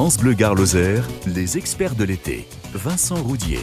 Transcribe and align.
France 0.00 0.22
Lozère, 0.22 1.06
les 1.26 1.58
experts 1.58 1.94
de 1.94 2.04
l'été. 2.04 2.48
Vincent 2.72 3.16
Roudier. 3.16 3.58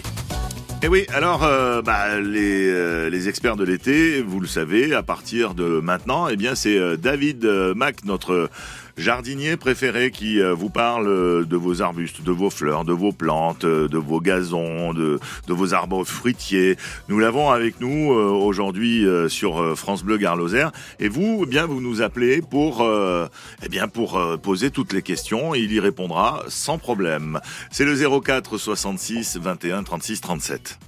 Et 0.84 0.88
oui, 0.88 1.08
alors 1.12 1.44
euh, 1.44 1.82
bah, 1.82 2.20
les, 2.20 2.68
euh, 2.68 3.10
les 3.10 3.28
experts 3.28 3.56
de 3.56 3.64
l'été, 3.64 4.22
vous 4.22 4.40
le 4.40 4.46
savez, 4.46 4.94
à 4.94 5.02
partir 5.02 5.56
de 5.56 5.80
maintenant, 5.80 6.28
eh 6.28 6.36
bien 6.36 6.54
c'est 6.54 6.78
euh, 6.78 6.96
David 6.96 7.44
euh, 7.44 7.74
Mac, 7.74 8.06
notre 8.06 8.52
jardinier 8.98 9.58
préféré, 9.58 10.12
qui 10.12 10.42
euh, 10.42 10.54
vous 10.54 10.70
parle 10.70 11.46
de 11.46 11.56
vos 11.56 11.82
arbustes, 11.82 12.24
de 12.24 12.32
vos 12.32 12.50
fleurs, 12.50 12.86
de 12.86 12.94
vos 12.94 13.12
plantes, 13.12 13.64
euh, 13.64 13.88
de 13.88 13.98
vos 13.98 14.20
gazons, 14.20 14.94
de, 14.94 15.20
de 15.48 15.54
vos 15.54 15.74
arbres 15.74 16.04
fruitiers. 16.04 16.78
Nous 17.08 17.20
l'avons 17.20 17.52
avec 17.52 17.80
nous 17.80 18.12
euh, 18.12 18.30
aujourd'hui 18.30 19.06
euh, 19.06 19.30
sur 19.30 19.62
euh, 19.62 19.76
France 19.76 20.04
Bleu 20.04 20.18
Gare 20.18 20.36
Lozère. 20.36 20.72
Et 21.00 21.10
vous, 21.10 21.42
eh 21.44 21.46
bien, 21.46 21.66
vous 21.66 21.82
nous 21.82 22.02
appelez 22.02 22.42
pour, 22.42 22.82
euh, 22.82 23.28
eh 23.64 23.70
bien, 23.70 23.88
pour 23.88 24.18
euh, 24.18 24.38
poser 24.38 24.72
toutes 24.72 24.94
les 24.94 25.02
questions. 25.02 25.56
Il 25.56 25.72
y 25.72 25.80
répondra 25.80 26.44
sans 26.48 26.78
problème. 26.78 27.40
C'est 27.72 27.86
le 27.86 27.96
04 27.96 28.58
66 28.58 29.38
21 29.38 29.84
36 29.84 30.22
37. 30.22 30.80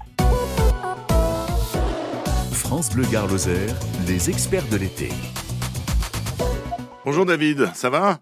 France 2.52 2.90
Bleu 2.92 3.06
Gare 3.12 3.28
Lozère, 3.28 3.76
les 4.08 4.30
experts 4.30 4.68
de 4.70 4.78
l'été. 4.78 5.10
Bonjour 7.10 7.26
David, 7.26 7.66
ça 7.74 7.90
va? 7.90 8.20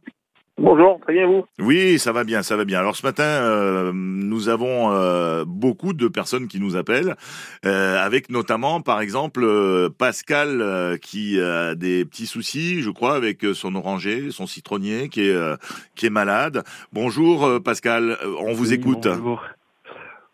Bonjour, 0.58 0.98
très 1.02 1.12
bien 1.12 1.28
vous? 1.28 1.46
Oui, 1.60 2.00
ça 2.00 2.14
va 2.14 2.24
bien, 2.24 2.42
ça 2.42 2.56
va 2.56 2.64
bien. 2.64 2.80
Alors 2.80 2.96
ce 2.96 3.06
matin, 3.06 3.24
euh, 3.26 3.92
nous 3.94 4.48
avons 4.48 4.94
euh, 4.94 5.44
beaucoup 5.46 5.92
de 5.92 6.08
personnes 6.08 6.48
qui 6.48 6.62
nous 6.62 6.78
appellent, 6.78 7.18
euh, 7.66 8.02
avec 8.02 8.30
notamment, 8.30 8.80
par 8.80 9.02
exemple, 9.02 9.44
euh, 9.44 9.90
Pascal 9.90 10.62
euh, 10.62 10.96
qui 10.96 11.38
a 11.38 11.76
des 11.76 12.06
petits 12.06 12.28
soucis, 12.28 12.82
je 12.82 12.90
crois, 12.90 13.16
avec 13.16 13.44
son 13.54 13.76
oranger, 13.76 14.32
son 14.32 14.48
citronnier, 14.48 15.10
qui 15.10 15.28
est 15.28 15.34
euh, 15.34 15.58
qui 15.96 16.06
est 16.06 16.10
malade. 16.10 16.64
Bonjour 16.94 17.46
euh, 17.46 17.60
Pascal, 17.60 18.18
on 18.40 18.54
vous 18.54 18.70
Oui, 18.70 18.76
écoute. 18.76 19.06
bonjour. 19.06 19.44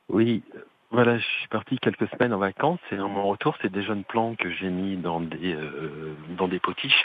Oui, 0.09 0.43
voilà, 0.91 1.17
je 1.17 1.23
suis 1.23 1.47
parti 1.47 1.79
quelques 1.79 2.07
semaines 2.09 2.33
en 2.33 2.37
vacances 2.37 2.79
et 2.91 2.99
en 2.99 3.09
mon 3.09 3.27
retour, 3.27 3.57
c'est 3.63 3.71
des 3.71 3.81
jeunes 3.81 4.03
plants 4.03 4.35
que 4.35 4.51
j'ai 4.51 4.69
mis 4.69 4.95
dans 4.95 5.21
des 5.21 5.55
euh, 5.55 6.13
dans 6.37 6.47
des 6.47 6.59
potiches 6.59 7.03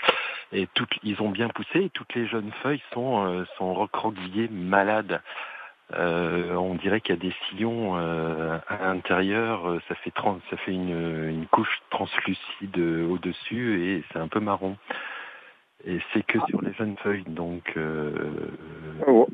et 0.52 0.66
toutes 0.74 0.98
ils 1.02 1.20
ont 1.22 1.30
bien 1.30 1.48
poussé 1.48 1.84
et 1.84 1.90
toutes 1.90 2.14
les 2.14 2.26
jeunes 2.26 2.50
feuilles 2.62 2.82
sont 2.92 3.26
euh, 3.26 3.44
sont 3.56 3.74
recroquevillées, 3.74 4.48
malades. 4.48 5.20
Euh, 5.94 6.54
on 6.54 6.74
dirait 6.74 7.00
qu'il 7.00 7.14
y 7.14 7.18
a 7.18 7.20
des 7.20 7.34
sillons 7.48 7.96
euh, 7.96 8.58
à 8.68 8.76
l'intérieur, 8.88 9.66
euh, 9.70 9.80
ça 9.88 9.94
fait 9.94 10.10
trans- 10.10 10.38
ça 10.50 10.58
fait 10.58 10.72
une, 10.72 11.28
une 11.30 11.46
couche 11.46 11.80
translucide 11.88 12.78
au-dessus 12.78 13.82
et 13.82 14.04
c'est 14.12 14.18
un 14.18 14.28
peu 14.28 14.38
marron. 14.40 14.76
Et 15.86 16.00
c'est 16.12 16.24
que 16.26 16.38
sur 16.48 16.60
les 16.60 16.72
jeunes 16.74 16.96
feuilles, 16.98 17.22
donc 17.26 17.72
euh, 17.76 18.12
Oh, 19.06 19.28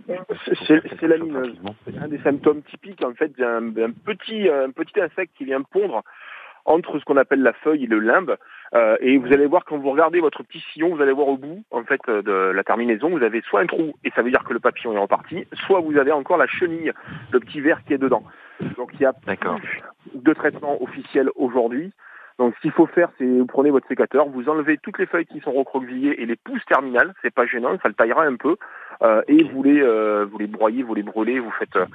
c'est 0.44 0.80
pour 0.82 0.98
C'est 1.00 1.08
la 1.08 1.16
mineuse. 1.18 1.56
Un 2.00 2.06
des 2.08 2.18
symptômes 2.18 2.62
typiques 2.62 3.02
en 3.04 3.14
fait 3.14 3.36
d'un 3.36 3.72
petit, 4.04 4.48
un 4.48 4.70
petit 4.70 5.00
insecte 5.00 5.34
qui 5.36 5.46
vient 5.46 5.62
pondre 5.62 6.02
entre 6.64 6.98
ce 6.98 7.04
qu'on 7.04 7.16
appelle 7.16 7.42
la 7.42 7.52
feuille 7.52 7.84
et 7.84 7.86
le 7.86 7.98
limbe. 7.98 8.36
Euh, 8.74 8.96
et 9.00 9.18
vous 9.18 9.32
allez 9.32 9.46
voir 9.46 9.64
quand 9.64 9.78
vous 9.78 9.90
regardez 9.90 10.20
votre 10.20 10.42
petit 10.42 10.60
sillon, 10.72 10.94
vous 10.94 11.02
allez 11.02 11.12
voir 11.12 11.28
au 11.28 11.36
bout 11.36 11.62
en 11.70 11.84
fait 11.84 12.00
euh, 12.08 12.22
de 12.22 12.52
la 12.52 12.64
terminaison, 12.64 13.10
vous 13.10 13.22
avez 13.22 13.40
soit 13.42 13.60
un 13.60 13.66
trou 13.66 13.94
et 14.04 14.10
ça 14.10 14.22
veut 14.22 14.30
dire 14.30 14.44
que 14.44 14.52
le 14.52 14.60
papillon 14.60 14.94
est 14.94 14.98
en 14.98 15.06
partie, 15.06 15.46
soit 15.66 15.80
vous 15.80 15.96
avez 15.96 16.12
encore 16.12 16.38
la 16.38 16.46
chenille, 16.46 16.92
le 17.30 17.40
petit 17.40 17.60
verre 17.60 17.84
qui 17.84 17.94
est 17.94 17.98
dedans. 17.98 18.24
Donc 18.76 18.90
il 18.94 19.00
y 19.00 19.06
a 19.06 19.12
D'accord. 19.26 19.60
plus 19.60 19.82
de 20.14 20.32
traitement 20.32 20.82
officiel 20.82 21.30
aujourd'hui. 21.36 21.92
Donc 22.38 22.54
ce 22.56 22.60
qu'il 22.60 22.72
faut 22.72 22.86
faire, 22.86 23.10
c'est 23.16 23.24
vous 23.24 23.46
prenez 23.46 23.70
votre 23.70 23.86
sécateur, 23.86 24.28
vous 24.28 24.48
enlevez 24.48 24.78
toutes 24.78 24.98
les 24.98 25.06
feuilles 25.06 25.27
qui 25.27 25.40
sont 25.40 25.52
recroquevillées 25.52 26.20
et 26.20 26.27
les 26.27 26.34
pousses 26.34 26.64
terminales, 26.66 27.14
c'est 27.22 27.32
pas 27.32 27.46
gênant, 27.46 27.78
ça 27.80 27.88
le 27.88 27.94
taillera 27.94 28.24
un 28.24 28.34
peu, 28.34 28.56
euh, 29.02 29.22
et 29.28 29.44
vous 29.44 29.62
les 29.62 29.80
euh, 29.80 30.26
vous 30.28 30.38
les 30.38 30.48
broyez, 30.48 30.82
vous 30.82 30.94
les 30.94 31.04
brûlez, 31.04 31.38
vous 31.38 31.52
faites 31.52 31.76
euh, 31.76 31.86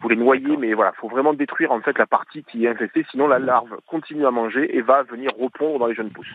vous 0.00 0.08
les 0.08 0.16
noyez, 0.16 0.56
mais 0.56 0.74
voilà, 0.74 0.92
faut 0.92 1.08
vraiment 1.08 1.32
détruire 1.32 1.70
en 1.70 1.80
fait 1.80 1.96
la 1.96 2.06
partie 2.06 2.42
qui 2.42 2.64
est 2.64 2.68
infestée, 2.68 3.06
sinon 3.10 3.28
la 3.28 3.38
larve 3.38 3.76
continue 3.86 4.26
à 4.26 4.32
manger 4.32 4.76
et 4.76 4.82
va 4.82 5.04
venir 5.04 5.30
repondre 5.38 5.78
dans 5.78 5.86
les 5.86 5.94
jeunes 5.94 6.10
pousses. 6.10 6.34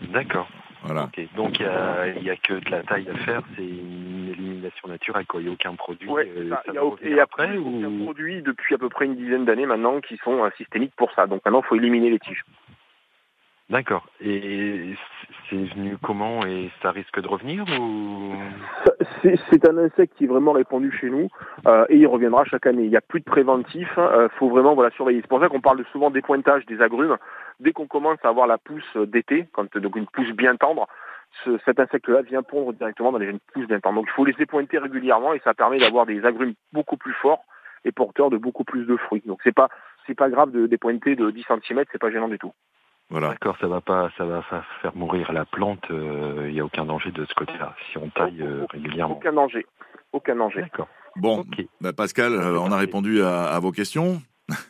D'accord. 0.00 0.48
Voilà. 0.84 1.04
Ok. 1.04 1.26
Donc 1.36 1.58
il 1.58 1.62
y 1.62 1.68
a, 1.68 2.08
il 2.08 2.22
y 2.24 2.30
a 2.30 2.36
que 2.36 2.54
de 2.54 2.70
la 2.70 2.82
taille 2.82 3.08
à 3.08 3.16
faire, 3.18 3.42
c'est 3.56 3.62
une 3.62 4.28
élimination 4.30 4.88
naturelle, 4.88 5.26
quoi. 5.26 5.40
Il 5.40 5.44
n'y 5.44 5.50
a 5.50 5.52
aucun 5.52 5.74
produit. 5.74 6.08
Ouais, 6.08 6.28
euh, 6.36 6.50
ça, 6.50 6.72
y 6.72 6.76
a, 6.76 6.82
revenir 6.82 7.16
et 7.16 7.20
après 7.20 7.56
ou 7.56 8.04
produit 8.04 8.42
depuis 8.42 8.74
à 8.74 8.78
peu 8.78 8.88
près 8.88 9.06
une 9.06 9.16
dizaine 9.16 9.44
d'années 9.44 9.66
maintenant 9.66 10.00
qui 10.00 10.16
sont 10.18 10.44
euh, 10.44 10.50
systémiques 10.56 10.94
pour 10.96 11.12
ça. 11.12 11.26
Donc 11.26 11.44
maintenant, 11.44 11.62
il 11.64 11.68
faut 11.68 11.76
éliminer 11.76 12.10
les 12.10 12.18
tiges. 12.18 12.44
D'accord. 13.70 14.06
Et 14.20 14.94
c'est 15.48 15.56
venu 15.56 15.96
comment? 16.02 16.44
Et 16.44 16.70
ça 16.82 16.90
risque 16.90 17.20
de 17.20 17.28
revenir 17.28 17.64
ou? 17.80 18.34
C'est 19.22 19.38
c'est 19.50 19.66
un 19.66 19.78
insecte 19.78 20.14
qui 20.16 20.24
est 20.24 20.26
vraiment 20.26 20.52
répandu 20.52 20.92
chez 21.00 21.08
nous 21.08 21.28
euh, 21.66 21.86
et 21.88 21.96
il 21.96 22.06
reviendra 22.06 22.44
chaque 22.44 22.66
année. 22.66 22.82
Il 22.82 22.90
n'y 22.90 22.96
a 22.96 23.00
plus 23.00 23.20
de 23.20 23.24
préventif, 23.24 23.88
il 23.96 24.28
faut 24.38 24.50
vraiment 24.50 24.74
voilà, 24.74 24.90
surveiller. 24.90 25.20
C'est 25.22 25.28
pour 25.28 25.40
ça 25.40 25.48
qu'on 25.48 25.60
parle 25.60 25.82
souvent 25.92 26.10
des 26.10 26.22
pointages 26.22 26.66
des 26.66 26.82
agrumes. 26.82 27.16
Dès 27.62 27.72
qu'on 27.72 27.86
commence 27.86 28.18
à 28.24 28.28
avoir 28.28 28.46
la 28.46 28.58
pousse 28.58 28.96
d'été, 28.96 29.46
quand 29.52 29.76
donc 29.78 29.96
une 29.96 30.06
pousse 30.06 30.30
bien 30.32 30.56
tendre, 30.56 30.86
ce- 31.44 31.58
cet 31.64 31.80
insecte-là 31.80 32.22
vient 32.22 32.42
pondre 32.42 32.72
directement 32.74 33.12
dans 33.12 33.18
les 33.18 33.26
jeunes 33.26 33.38
pousses 33.54 33.66
bien 33.66 33.80
tendres. 33.80 33.96
Donc 34.00 34.06
il 34.10 34.14
faut 34.14 34.24
les 34.24 34.32
dépointer 34.34 34.78
régulièrement 34.78 35.32
et 35.32 35.40
ça 35.44 35.54
permet 35.54 35.78
d'avoir 35.78 36.04
des 36.06 36.24
agrumes 36.24 36.54
beaucoup 36.72 36.96
plus 36.96 37.14
forts 37.14 37.44
et 37.84 37.92
porteurs 37.92 38.30
de 38.30 38.36
beaucoup 38.36 38.64
plus 38.64 38.84
de 38.84 38.96
fruits. 38.96 39.22
Donc 39.26 39.40
c'est 39.44 39.54
pas 39.54 39.68
c'est 40.06 40.14
pas 40.14 40.28
grave 40.28 40.50
de 40.50 40.66
dépointer 40.66 41.14
de 41.16 41.30
10 41.30 41.44
cm, 41.46 41.84
c'est 41.92 41.98
pas 42.00 42.10
gênant 42.10 42.28
du 42.28 42.38
tout. 42.38 42.52
Voilà. 43.10 43.28
D'accord, 43.28 43.56
ça 43.60 43.66
va 43.68 43.80
pas, 43.80 44.10
ça 44.16 44.24
va 44.24 44.42
pas 44.42 44.64
faire 44.80 44.96
mourir 44.96 45.32
la 45.32 45.44
plante. 45.44 45.84
euh, 45.90 46.46
Il 46.48 46.54
n'y 46.54 46.60
a 46.60 46.64
aucun 46.64 46.84
danger 46.86 47.10
de 47.12 47.24
ce 47.26 47.34
côté-là 47.34 47.74
si 47.90 47.98
on 47.98 48.08
taille 48.08 48.40
euh, 48.42 48.64
régulièrement. 48.70 49.16
Aucun 49.16 49.32
danger. 49.32 49.66
Aucun 50.12 50.36
danger. 50.36 50.62
D'accord. 50.62 50.88
Bon, 51.16 51.44
bah, 51.80 51.92
Pascal, 51.92 52.32
euh, 52.32 52.58
on 52.58 52.72
a 52.72 52.76
répondu 52.78 53.22
à, 53.22 53.44
à 53.44 53.60
vos 53.60 53.70
questions. 53.70 54.22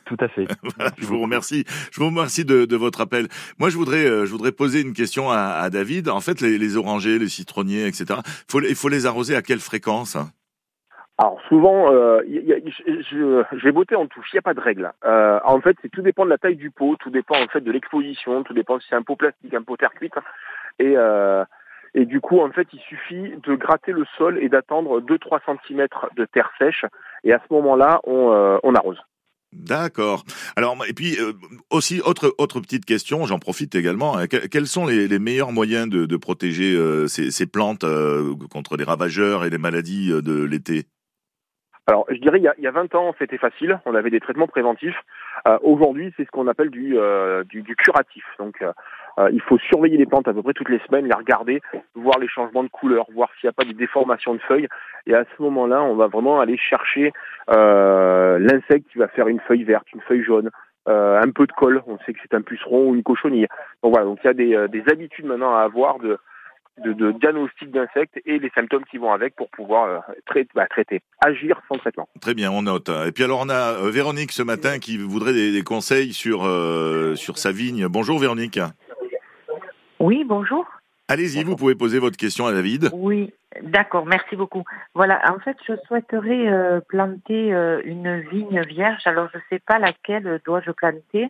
Tout 0.04 0.16
à 0.20 0.28
fait. 0.28 0.46
Voilà, 0.62 0.90
je 0.98 1.06
vous 1.06 1.20
remercie. 1.20 1.64
Je 1.92 2.00
vous 2.00 2.06
remercie 2.06 2.44
de, 2.44 2.64
de 2.64 2.76
votre 2.76 3.00
appel. 3.00 3.28
Moi, 3.58 3.68
je 3.70 3.76
voudrais, 3.76 4.04
euh, 4.06 4.24
je 4.26 4.30
voudrais 4.32 4.52
poser 4.52 4.80
une 4.80 4.92
question 4.92 5.30
à, 5.30 5.38
à 5.38 5.70
David. 5.70 6.08
En 6.08 6.20
fait, 6.20 6.40
les, 6.40 6.58
les 6.58 6.76
orangers, 6.76 7.18
les 7.18 7.28
citronniers, 7.28 7.86
etc. 7.86 8.20
Faut, 8.50 8.60
il 8.60 8.74
faut 8.74 8.88
les 8.88 9.06
arroser 9.06 9.36
à 9.36 9.42
quelle 9.42 9.60
fréquence? 9.60 10.16
Alors 11.18 11.38
souvent, 11.48 11.92
euh, 11.92 12.22
y- 12.26 12.38
y- 12.38 12.70
je, 12.70 13.02
je, 13.10 13.42
je 13.58 13.64
vais 13.64 13.70
botter 13.70 13.94
en 13.94 14.06
touche, 14.06 14.26
il 14.32 14.36
n'y 14.36 14.38
a 14.38 14.42
pas 14.42 14.54
de 14.54 14.60
règle. 14.60 14.92
Euh, 15.04 15.38
en 15.44 15.60
fait, 15.60 15.76
c'est 15.82 15.90
tout 15.90 16.00
dépend 16.02 16.24
de 16.24 16.30
la 16.30 16.38
taille 16.38 16.56
du 16.56 16.70
pot, 16.70 16.96
tout 16.98 17.10
dépend 17.10 17.36
en 17.40 17.46
fait 17.48 17.60
de 17.60 17.70
l'exposition, 17.70 18.42
tout 18.42 18.54
dépend 18.54 18.80
si 18.80 18.86
c'est 18.88 18.96
un 18.96 19.02
pot 19.02 19.14
plastique, 19.14 19.52
un 19.54 19.62
pot 19.62 19.76
terre 19.76 19.92
cuite. 19.92 20.14
Et, 20.78 20.94
euh, 20.96 21.44
et 21.94 22.06
du 22.06 22.20
coup, 22.20 22.40
en 22.40 22.50
fait, 22.50 22.66
il 22.72 22.80
suffit 22.80 23.34
de 23.44 23.54
gratter 23.54 23.92
le 23.92 24.04
sol 24.16 24.38
et 24.40 24.48
d'attendre 24.48 25.00
2-3 25.02 25.40
cm 25.68 25.86
de 26.16 26.24
terre 26.24 26.50
sèche. 26.58 26.86
Et 27.24 27.32
à 27.34 27.40
ce 27.46 27.52
moment-là, 27.54 28.00
on, 28.04 28.32
euh, 28.32 28.56
on 28.62 28.74
arrose. 28.74 28.98
D'accord. 29.52 30.24
Alors, 30.56 30.76
et 30.88 30.94
puis 30.94 31.16
euh, 31.20 31.34
aussi 31.70 32.00
autre 32.00 32.34
autre 32.38 32.60
petite 32.60 32.86
question, 32.86 33.26
j'en 33.26 33.38
profite 33.38 33.74
également. 33.74 34.14
Que- 34.26 34.46
quels 34.46 34.66
sont 34.66 34.86
les, 34.86 35.18
meilleurs 35.18 35.52
moyens 35.52 35.88
de, 35.88 36.16
protéger 36.16 36.74
euh, 36.74 37.06
ces, 37.06 37.46
plantes 37.46 37.84
euh, 37.84 38.34
contre 38.50 38.76
les 38.76 38.84
ravageurs 38.84 39.44
et 39.44 39.50
les 39.50 39.58
maladies 39.58 40.10
euh, 40.10 40.22
de 40.22 40.42
l'été? 40.42 40.86
Alors, 41.88 42.06
je 42.08 42.16
dirais, 42.16 42.38
il 42.38 42.44
y 42.44 42.48
a, 42.48 42.54
il 42.58 42.64
y 42.64 42.68
a 42.68 42.70
20 42.70 42.94
ans, 42.94 43.12
c'était 43.18 43.38
facile. 43.38 43.80
On 43.86 43.94
avait 43.96 44.10
des 44.10 44.20
traitements 44.20 44.46
préventifs. 44.46 44.96
Euh, 45.48 45.58
Aujourd'hui, 45.62 46.12
c'est 46.16 46.24
ce 46.24 46.30
qu'on 46.30 46.46
appelle 46.46 46.70
du, 46.70 46.96
euh, 46.96 47.42
du, 47.44 47.64
curatif. 47.74 48.24
Donc, 48.38 48.62
euh, 48.62 48.72
euh, 49.18 49.28
il 49.32 49.40
faut 49.40 49.58
surveiller 49.58 49.96
les 49.96 50.06
plantes 50.06 50.28
à 50.28 50.32
peu 50.32 50.42
près 50.42 50.52
toutes 50.52 50.68
les 50.68 50.78
semaines, 50.86 51.06
les 51.06 51.14
regarder, 51.14 51.60
voir 51.94 52.20
les 52.20 52.28
changements 52.28 52.62
de 52.62 52.68
couleur, 52.68 53.06
voir 53.12 53.30
s'il 53.34 53.48
n'y 53.48 53.50
a 53.50 53.52
pas 53.52 53.64
de 53.64 53.72
déformation 53.72 54.34
de 54.34 54.38
feuilles. 54.40 54.68
Et 55.06 55.14
à 55.14 55.24
ce 55.24 55.42
moment-là, 55.42 55.82
on 55.82 55.96
va 55.96 56.06
vraiment 56.06 56.38
aller 56.38 56.56
chercher 56.56 57.12
euh, 57.50 58.21
l'insecte 58.42 58.90
qui 58.90 58.98
va 58.98 59.08
faire 59.08 59.28
une 59.28 59.40
feuille 59.40 59.64
verte, 59.64 59.86
une 59.92 60.00
feuille 60.02 60.22
jaune, 60.22 60.50
euh, 60.88 61.20
un 61.20 61.30
peu 61.30 61.46
de 61.46 61.52
colle. 61.52 61.82
On 61.86 61.98
sait 62.00 62.12
que 62.12 62.18
c'est 62.22 62.34
un 62.34 62.42
puceron 62.42 62.90
ou 62.90 62.94
une 62.94 63.02
cochonille. 63.02 63.46
Donc 63.82 63.92
voilà. 63.92 64.04
Donc 64.04 64.18
il 64.22 64.26
y 64.26 64.30
a 64.30 64.34
des, 64.34 64.54
euh, 64.54 64.68
des 64.68 64.82
habitudes 64.90 65.26
maintenant 65.26 65.54
à 65.54 65.62
avoir 65.62 65.98
de 65.98 66.18
de, 66.78 66.92
de 66.92 67.12
diagnostic 67.12 67.70
d'insectes 67.70 68.18
et 68.24 68.38
les 68.38 68.50
symptômes 68.54 68.84
qui 68.90 68.96
vont 68.96 69.12
avec 69.12 69.36
pour 69.36 69.50
pouvoir 69.50 69.84
euh, 69.84 70.14
traiter, 70.26 70.48
bah, 70.54 70.66
traiter, 70.66 71.02
agir 71.24 71.60
sans 71.68 71.78
traitement. 71.78 72.08
Très 72.20 72.34
bien, 72.34 72.50
on 72.50 72.62
note. 72.62 72.88
Et 73.06 73.12
puis 73.12 73.24
alors, 73.24 73.40
on 73.44 73.50
a 73.50 73.74
euh, 73.74 73.90
Véronique 73.90 74.32
ce 74.32 74.42
matin 74.42 74.78
qui 74.78 74.96
voudrait 74.96 75.34
des, 75.34 75.52
des 75.52 75.62
conseils 75.62 76.12
sur 76.12 76.44
euh, 76.44 77.14
sur 77.14 77.38
sa 77.38 77.52
vigne. 77.52 77.86
Bonjour 77.88 78.18
Véronique. 78.18 78.58
Oui, 80.00 80.24
bonjour. 80.24 80.66
Allez-y, 81.12 81.44
vous 81.44 81.56
pouvez 81.56 81.74
poser 81.74 81.98
votre 81.98 82.16
question 82.16 82.46
à 82.46 82.52
David. 82.52 82.88
Oui, 82.94 83.34
d'accord, 83.60 84.06
merci 84.06 84.34
beaucoup. 84.34 84.64
Voilà, 84.94 85.20
en 85.30 85.38
fait, 85.40 85.58
je 85.68 85.74
souhaiterais 85.86 86.48
euh, 86.48 86.80
planter 86.88 87.52
euh, 87.52 87.82
une 87.84 88.20
vigne 88.30 88.62
vierge. 88.62 89.02
Alors, 89.04 89.28
je 89.30 89.36
ne 89.36 89.42
sais 89.50 89.58
pas 89.58 89.78
laquelle 89.78 90.40
dois-je 90.46 90.70
planter, 90.70 91.28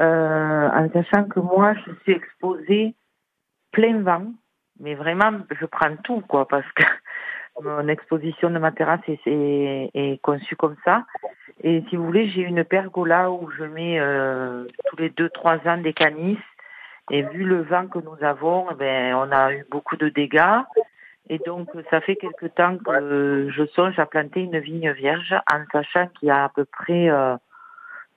euh, 0.00 0.68
en 0.70 0.88
sachant 0.90 1.24
que 1.24 1.38
moi, 1.38 1.74
je 1.74 1.92
suis 2.02 2.12
exposée 2.12 2.94
plein 3.72 4.00
vent, 4.00 4.32
mais 4.80 4.94
vraiment, 4.94 5.32
je 5.50 5.66
prends 5.66 5.94
tout, 6.02 6.22
quoi, 6.26 6.48
parce 6.48 6.72
que 6.72 6.84
mon 7.62 7.86
exposition 7.88 8.48
de 8.48 8.58
ma 8.58 8.72
terrasse 8.72 9.06
est, 9.06 9.20
est, 9.26 9.90
est 9.92 10.18
conçue 10.22 10.56
comme 10.56 10.76
ça. 10.82 11.04
Et 11.62 11.84
si 11.90 11.96
vous 11.96 12.06
voulez, 12.06 12.30
j'ai 12.30 12.40
une 12.40 12.64
pergola 12.64 13.30
où 13.30 13.50
je 13.50 13.64
mets 13.64 14.00
euh, 14.00 14.64
tous 14.88 14.96
les 14.96 15.10
deux, 15.10 15.28
trois 15.28 15.58
ans 15.66 15.76
des 15.76 15.92
canisses. 15.92 16.38
Et 17.10 17.22
vu 17.22 17.44
le 17.44 17.62
vent 17.62 17.86
que 17.86 17.98
nous 17.98 18.16
avons, 18.22 18.66
eh 18.70 18.74
ben, 18.74 19.14
on 19.14 19.30
a 19.30 19.52
eu 19.52 19.64
beaucoup 19.70 19.96
de 19.96 20.08
dégâts. 20.08 20.62
Et 21.28 21.38
donc, 21.38 21.68
ça 21.90 22.00
fait 22.00 22.16
quelque 22.16 22.46
temps 22.46 22.76
que 22.78 23.48
je 23.50 23.66
songe 23.66 23.98
à 23.98 24.06
planter 24.06 24.40
une 24.40 24.58
vigne 24.58 24.90
vierge, 24.92 25.34
en 25.50 25.64
sachant 25.72 26.08
qu'il 26.08 26.28
y 26.28 26.30
a 26.30 26.44
à 26.44 26.48
peu 26.50 26.64
près, 26.64 27.08
euh, 27.08 27.36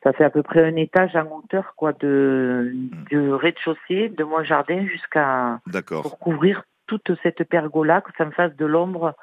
ça 0.04 0.14
fait 0.14 0.26
à 0.26 0.30
peu 0.30 0.44
près 0.44 0.66
un 0.66 0.76
étage 0.76 1.16
en 1.16 1.26
hauteur, 1.26 1.74
quoi, 1.76 1.94
de, 1.94 2.72
du 3.10 3.34
rez-de-chaussée 3.34 4.10
de 4.10 4.24
mon 4.24 4.44
jardin 4.44 4.86
jusqu'à, 4.88 5.60
pour 5.90 6.20
couvrir 6.20 6.64
toute 6.86 7.12
cette 7.24 7.44
pergola, 7.46 8.02
que 8.02 8.12
ça 8.18 8.26
me 8.26 8.32
fasse 8.32 8.56
de 8.56 8.66
l'ombre 8.66 9.14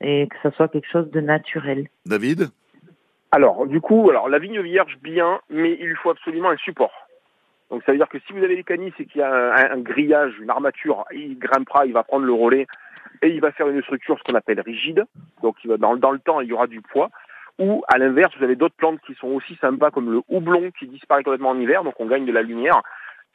et 0.00 0.28
que 0.28 0.36
ça 0.42 0.50
soit 0.52 0.68
quelque 0.68 0.88
chose 0.90 1.10
de 1.10 1.20
naturel. 1.20 1.88
David? 2.04 2.50
Alors, 3.32 3.66
du 3.66 3.80
coup, 3.80 4.08
alors 4.10 4.28
la 4.28 4.38
vigne 4.38 4.60
vierge, 4.60 4.98
bien, 5.02 5.40
mais 5.50 5.76
il 5.80 5.88
lui 5.88 5.96
faut 5.96 6.10
absolument 6.10 6.50
un 6.50 6.56
support. 6.56 6.92
Donc 7.70 7.82
ça 7.84 7.92
veut 7.92 7.98
dire 7.98 8.08
que 8.08 8.18
si 8.20 8.32
vous 8.32 8.44
avez 8.44 8.56
les 8.56 8.64
canisses 8.64 8.94
et 8.98 9.06
qu'il 9.06 9.20
y 9.20 9.24
a 9.24 9.72
un, 9.72 9.78
grillage, 9.78 10.38
une 10.40 10.50
armature, 10.50 11.04
il 11.12 11.38
grimpera, 11.38 11.86
il 11.86 11.92
va 11.92 12.04
prendre 12.04 12.24
le 12.24 12.32
relais 12.32 12.66
et 13.22 13.28
il 13.28 13.40
va 13.40 13.50
faire 13.52 13.68
une 13.68 13.82
structure, 13.82 14.18
ce 14.18 14.24
qu'on 14.24 14.36
appelle 14.36 14.60
rigide. 14.60 15.04
Donc 15.42 15.56
il 15.64 15.70
va, 15.70 15.76
dans, 15.76 15.96
dans 15.96 16.12
le 16.12 16.18
temps, 16.18 16.40
il 16.40 16.48
y 16.48 16.52
aura 16.52 16.66
du 16.66 16.80
poids. 16.80 17.10
Ou 17.58 17.82
à 17.88 17.98
l'inverse, 17.98 18.32
vous 18.36 18.44
avez 18.44 18.56
d'autres 18.56 18.76
plantes 18.76 19.00
qui 19.06 19.14
sont 19.14 19.28
aussi 19.28 19.56
sympas, 19.56 19.90
comme 19.90 20.12
le 20.12 20.20
houblon 20.28 20.70
qui 20.78 20.86
disparaît 20.86 21.22
complètement 21.22 21.50
en 21.50 21.58
hiver, 21.58 21.84
donc 21.84 21.94
on 21.98 22.06
gagne 22.06 22.26
de 22.26 22.32
la 22.32 22.42
lumière, 22.42 22.82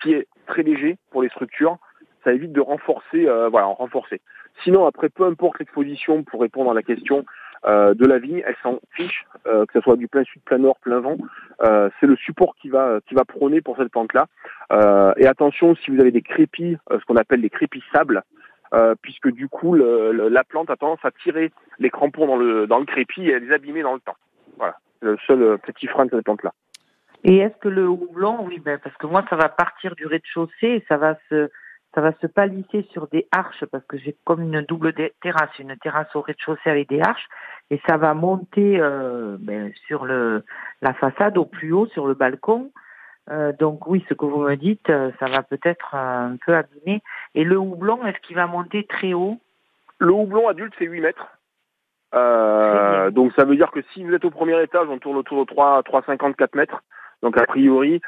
qui 0.02 0.14
est 0.14 0.28
très 0.46 0.64
léger 0.64 0.98
pour 1.10 1.24
les 1.24 1.30
structures. 1.30 1.78
Ça 2.24 2.32
évite 2.32 2.52
de 2.52 2.62
renforcer, 2.62 3.28
euh, 3.28 3.50
voilà, 3.50 3.68
en 3.68 3.74
renforcer. 3.74 4.22
Sinon, 4.64 4.86
après, 4.86 5.10
peu 5.10 5.26
importe 5.26 5.58
l'exposition, 5.60 6.24
pour 6.24 6.42
répondre 6.42 6.70
à 6.70 6.76
la 6.76 6.84
question 6.84 7.26
euh, 7.66 7.94
de 7.94 8.06
la 8.06 8.18
vigne, 8.20 8.44
elle 8.46 8.56
s'en 8.64 8.80
fiche, 8.92 9.26
euh, 9.48 9.66
que 9.66 9.74
ce 9.74 9.82
soit 9.82 9.96
du 9.96 10.08
plein 10.08 10.24
sud, 10.24 10.42
plein 10.44 10.58
nord, 10.58 10.78
plein 10.80 11.00
vent. 11.00 11.18
Euh, 11.64 11.90
c'est 12.00 12.08
le 12.08 12.16
support 12.16 12.56
qui 12.56 12.70
va 12.70 13.00
qui 13.08 13.14
va 13.16 13.24
prôner 13.26 13.62
pour 13.62 13.78
cette 13.78 13.92
plante-là. 13.92 14.26
Euh, 14.72 15.14
et 15.18 15.28
attention, 15.28 15.76
si 15.76 15.92
vous 15.92 16.00
avez 16.02 16.12
des 16.12 16.22
crépis, 16.22 16.78
euh, 16.92 17.00
ce 17.00 17.06
qu'on 17.06 17.18
appelle 17.18 17.42
des 17.42 17.50
crépis 17.50 17.84
sables, 17.94 18.24
euh, 18.74 18.96
puisque 19.02 19.30
du 19.32 19.48
coup 19.48 19.74
le- 19.74 20.12
le- 20.12 20.30
la 20.30 20.44
plante 20.44 20.70
a 20.70 20.76
tendance 20.76 21.04
à 21.04 21.12
tirer 21.12 21.52
les 21.80 21.90
crampons 21.90 22.26
dans 22.28 22.38
le 22.38 22.68
dans 22.68 22.80
le 22.80 22.86
crépi 22.86 23.28
et 23.28 23.36
à 23.36 23.40
les 23.40 23.52
abîmer 23.52 23.82
dans 23.84 23.94
le 23.94 24.00
temps. 24.00 24.16
Voilà, 24.58 24.78
c'est 25.00 25.06
le 25.08 25.18
seul 25.28 25.58
petit 25.60 25.88
frein 25.88 26.06
de 26.06 26.12
cette 26.12 26.24
plante-là. 26.24 26.54
Et 27.24 27.38
est-ce 27.38 27.56
que 27.60 27.70
le 27.70 27.88
houblon, 27.88 28.44
oui, 28.46 28.60
ben, 28.60 28.80
parce 28.84 28.96
que 28.98 29.06
moi, 29.06 29.24
ça 29.30 29.36
va 29.36 29.48
partir 29.48 29.94
du 29.96 30.08
rez-de-chaussée 30.08 30.68
et 30.68 30.86
ça 30.88 30.98
va 30.98 31.16
se, 31.30 31.52
ça 31.94 32.02
va 32.02 32.14
se 32.22 32.28
palisser 32.28 32.88
sur 32.92 33.08
des 33.08 33.28
arches 33.32 33.66
parce 33.66 33.84
que 33.86 33.98
j'ai 33.98 34.16
comme 34.24 34.42
une 34.42 34.62
double 34.62 34.94
terrasse, 35.22 35.58
une 35.60 35.76
terrasse 35.78 36.16
au 36.16 36.22
rez-de-chaussée 36.22 36.70
avec 36.70 36.88
des 36.88 37.02
arches 37.02 37.28
et 37.70 37.82
ça 37.88 37.98
va 37.98 38.14
monter 38.14 38.80
euh, 38.80 39.38
ben, 39.40 39.72
sur 39.88 40.06
le, 40.06 40.44
la 40.82 40.94
façade 40.94 41.38
au 41.38 41.46
plus 41.46 41.74
haut, 41.74 41.88
sur 41.88 42.08
le 42.08 42.14
balcon. 42.14 42.72
Euh, 43.30 43.52
donc 43.60 43.88
oui, 43.88 44.06
ce 44.08 44.14
que 44.14 44.26
vous 44.26 44.40
me 44.40 44.56
dites, 44.56 44.90
euh, 44.90 45.12
ça 45.20 45.26
va 45.28 45.44
peut-être 45.44 45.96
un 45.96 46.38
peu 46.46 46.56
abîmer. 46.56 47.02
Et 47.36 47.44
le 47.44 47.58
houblon, 47.58 48.06
est-ce 48.06 48.20
qu'il 48.22 48.38
va 48.38 48.48
monter 48.48 48.86
très 48.86 49.14
haut? 49.14 49.38
Le 50.00 50.14
houblon 50.14 50.48
adulte 50.48 50.74
c'est 50.80 50.86
8 50.86 51.02
mètres. 51.02 51.28
Euh, 52.14 53.12
donc 53.12 53.34
ça 53.34 53.44
veut 53.44 53.56
dire 53.56 53.72
que 53.72 53.82
si 53.94 54.04
vous 54.04 54.14
êtes 54.14 54.26
au 54.26 54.32
premier 54.32 54.62
étage, 54.64 54.88
on 54.90 54.98
tourne 54.98 55.18
autour 55.18 55.46
de 55.46 55.46
3, 55.46 55.82
3,50, 55.82 56.36
4 56.36 56.56
mètres. 56.56 56.84
Donc 57.22 57.38
a 57.38 57.46
priori, 57.46 58.02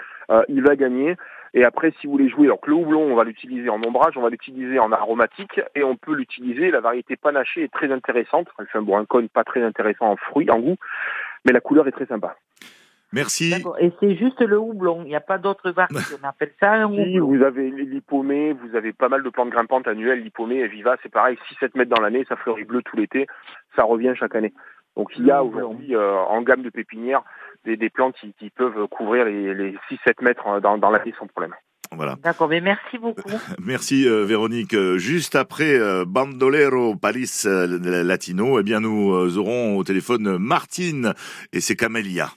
il 0.47 0.63
va 0.63 0.75
gagner. 0.75 1.15
Et 1.53 1.63
après, 1.63 1.93
si 1.99 2.07
vous 2.07 2.13
voulez 2.13 2.29
jouer, 2.29 2.47
donc 2.47 2.65
le 2.65 2.73
houblon, 2.73 3.01
on 3.01 3.15
va 3.15 3.23
l'utiliser 3.23 3.69
en 3.69 3.81
ombrage, 3.83 4.17
on 4.17 4.21
va 4.21 4.29
l'utiliser 4.29 4.79
en 4.79 4.91
aromatique, 4.91 5.61
et 5.75 5.83
on 5.83 5.95
peut 5.95 6.15
l'utiliser. 6.15 6.71
La 6.71 6.81
variété 6.81 7.15
panachée 7.15 7.63
est 7.63 7.71
très 7.71 7.91
intéressante. 7.91 8.47
Elle 8.57 8.65
fait 8.67 8.79
un 8.79 8.81
bon 8.81 8.97
un 8.97 9.05
cône 9.05 9.29
pas 9.29 9.43
très 9.43 9.61
intéressant 9.61 10.07
en 10.07 10.15
fruits, 10.15 10.49
en 10.49 10.59
goût, 10.59 10.77
mais 11.45 11.51
la 11.51 11.61
couleur 11.61 11.87
est 11.87 11.91
très 11.91 12.07
sympa. 12.07 12.35
Merci. 13.11 13.53
Et 13.79 13.91
c'est 13.99 14.15
juste 14.15 14.41
le 14.41 14.57
houblon, 14.57 15.03
il 15.03 15.09
n'y 15.09 15.15
a 15.15 15.21
pas 15.21 15.37
d'autre 15.37 15.69
variété. 15.69 16.15
On 16.19 16.27
appelle 16.27 16.51
ça 16.59 16.73
un 16.73 16.89
Si 16.91 17.19
houblon. 17.19 17.37
vous 17.37 17.43
avez 17.43 17.69
l'hypomée, 17.69 18.53
vous 18.53 18.75
avez 18.75 18.91
pas 18.91 19.07
mal 19.07 19.21
de 19.21 19.29
plantes 19.29 19.51
grimpantes 19.51 19.87
annuelles, 19.87 20.21
l'hypomée 20.23 20.57
et 20.61 20.67
viva, 20.67 20.97
c'est 21.03 21.11
pareil, 21.11 21.37
6-7 21.61 21.77
mètres 21.77 21.95
dans 21.95 22.01
l'année, 22.01 22.25
ça 22.27 22.35
fleurit 22.35 22.63
bleu 22.63 22.81
tout 22.81 22.97
l'été, 22.97 23.27
ça 23.75 23.83
revient 23.83 24.13
chaque 24.17 24.33
année. 24.33 24.53
Donc 24.97 25.11
il 25.15 25.27
y 25.27 25.31
a 25.31 25.43
aujourd'hui 25.43 25.95
euh, 25.95 26.15
en 26.15 26.41
gamme 26.41 26.63
de 26.63 26.69
pépinières 26.71 27.23
des, 27.65 27.77
des 27.77 27.89
plantes 27.89 28.15
qui, 28.19 28.33
qui 28.33 28.49
peuvent 28.49 28.87
couvrir 28.87 29.25
les, 29.25 29.53
les 29.53 29.71
6-7 29.91 30.23
mètres 30.23 30.47
euh, 30.47 30.59
dans, 30.59 30.77
dans 30.77 30.89
l'année 30.89 31.13
sans 31.17 31.27
problème. 31.27 31.53
Voilà. 31.95 32.15
D'accord, 32.23 32.47
mais 32.47 32.61
merci 32.61 32.97
beaucoup. 32.97 33.29
Merci 33.59 34.07
euh, 34.07 34.25
Véronique. 34.25 34.73
Euh, 34.73 34.97
Juste 34.97 35.35
après 35.35 35.79
euh, 35.79 36.05
Bandolero 36.05 36.95
Paris 36.95 37.29
euh, 37.45 38.03
Latino, 38.03 38.59
eh 38.59 38.63
bien 38.63 38.79
nous 38.79 39.13
euh, 39.13 39.37
aurons 39.37 39.77
au 39.77 39.83
téléphone 39.83 40.37
Martine 40.37 41.13
et 41.51 41.59
c'est 41.59 41.75
Camélia. 41.75 42.29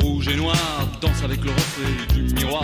Rouge 0.00 0.28
et 0.28 0.36
noire, 0.36 0.56
danse 1.00 1.22
avec 1.24 1.44
le 1.44 1.50
reflet 1.50 2.14
du 2.14 2.34
miroir. 2.34 2.62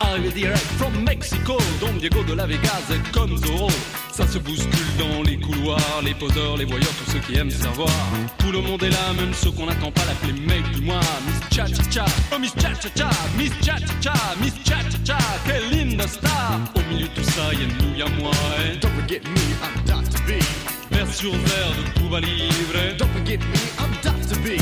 Arrivé 0.00 0.30
direct 0.30 0.66
from 0.78 0.92
Mexico, 1.04 1.58
Don 1.80 1.92
Diego 1.98 2.22
de 2.24 2.34
la 2.34 2.46
Vegas 2.46 2.82
est 2.90 3.12
comme 3.12 3.36
Zorro. 3.36 3.70
Ça 4.12 4.26
se 4.26 4.38
bouscule 4.38 4.96
dans 4.98 5.22
les 5.22 5.36
couloirs, 5.38 6.02
les 6.04 6.14
poseurs, 6.14 6.56
les 6.56 6.64
voyeurs, 6.64 6.92
tous 7.04 7.12
ceux 7.12 7.18
qui 7.20 7.38
aiment 7.38 7.50
savoir. 7.50 7.90
Tout 8.38 8.52
le 8.52 8.60
monde 8.60 8.82
est 8.82 8.90
là, 8.90 9.12
même 9.16 9.34
ceux 9.34 9.50
qu'on 9.50 9.66
n'attend 9.66 9.90
pas, 9.90 10.04
l'appeler 10.06 10.32
mec 10.40 10.62
du 10.72 10.82
mois. 10.82 11.00
Miss 11.26 11.56
Cha 11.56 11.66
Cha 11.66 11.82
Cha, 11.90 12.04
oh 12.32 12.38
Miss 12.38 12.52
Cha 12.54 12.72
Cha 12.74 12.88
Cha, 12.94 13.10
Miss 13.36 13.52
Cha 13.62 13.78
Cha 13.78 13.94
Cha, 14.00 14.14
Miss 14.40 14.54
Cha 14.64 14.78
Cha 14.82 14.98
Cha, 15.04 15.18
quelle 15.46 15.70
linda 15.70 16.06
star. 16.06 16.60
Au 16.76 16.92
milieu 16.92 17.08
de 17.08 17.14
tout 17.14 17.24
ça, 17.24 17.52
y'a 17.52 17.66
nous, 17.66 17.96
y'a 17.96 18.08
moi. 18.20 18.32
Et 18.64 18.76
don't 18.78 18.90
forget 19.00 19.20
me, 19.24 19.40
I'm 19.62 19.84
Dr. 19.84 20.20
B. 20.26 20.83
Verre 20.94 21.12
sur 21.12 21.32
verre 21.32 21.74
de 21.76 21.98
Cuba 21.98 22.20
Libre. 22.20 22.96
Don't 22.96 23.10
forget 23.10 23.40
me, 23.40 23.56
I'm 23.80 23.90
Dr. 24.00 24.38
B. 24.44 24.60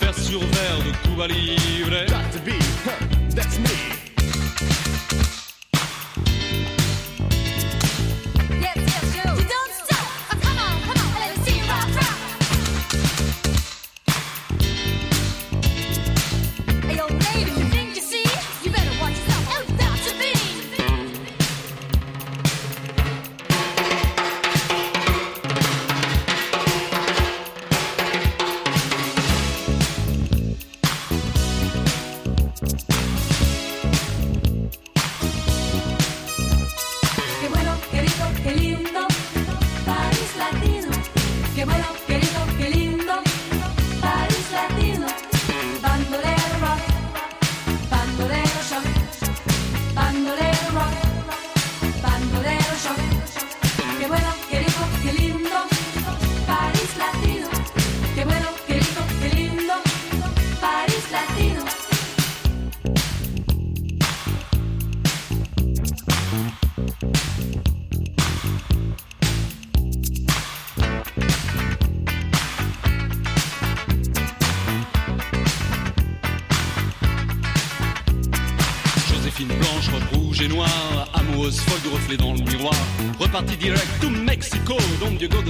Verre 0.00 0.18
sur 0.18 0.40
verre 0.40 0.78
de 0.78 1.06
Cuba 1.06 1.26
Libre. 1.26 2.06
Dr. 2.06 2.40
B, 2.42 2.52
huh, 2.86 3.34
that's 3.34 3.58
me. 3.58 4.03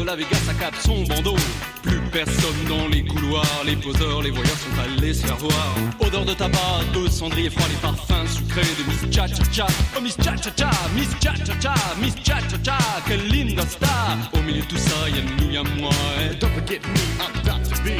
La 0.04 0.16
Vega 0.16 0.36
s'accap 0.36 0.74
son 0.84 1.02
bandeau. 1.04 1.34
Plus 1.82 2.00
personne 2.12 2.64
dans 2.68 2.88
les 2.88 3.02
couloirs, 3.04 3.62
les 3.64 3.76
poseurs, 3.76 4.20
les 4.20 4.30
voyageurs 4.30 4.58
sont 4.58 4.80
allés 4.82 5.14
se 5.14 5.26
faire 5.26 5.36
voir. 5.38 5.74
Odeur 5.98 6.26
de 6.26 6.34
tabac, 6.34 6.82
de 6.92 7.08
cendrier 7.08 7.48
froid, 7.48 7.66
les 7.68 7.76
parfums 7.76 8.28
sucrés 8.28 8.60
de 8.60 8.90
Miss 8.90 9.14
Cha 9.14 9.26
Cha 9.26 9.44
Cha. 9.50 9.66
Oh 9.96 10.00
Miss 10.02 10.16
Cha 10.22 10.36
Cha 10.36 10.50
Cha, 10.56 10.70
Miss 10.94 11.08
Cha 11.22 11.34
Cha 11.36 11.54
Cha, 11.58 11.74
Miss 12.02 12.14
Cha 12.22 12.38
Cha 12.40 12.58
Cha, 12.62 12.78
quelle 13.06 13.26
linda 13.28 13.62
star. 13.66 14.18
Au 14.34 14.42
milieu 14.42 14.60
de 14.60 14.66
tout 14.66 14.76
ça, 14.76 15.08
y'a 15.08 15.22
nous, 15.42 15.50
y'a 15.50 15.62
moi. 15.80 15.90
Et 16.20 16.34
don't 16.34 16.50
forget 16.50 16.80
me, 16.80 17.00
I'm 17.20 17.32
Dr. 17.42 17.82
B. 17.82 17.98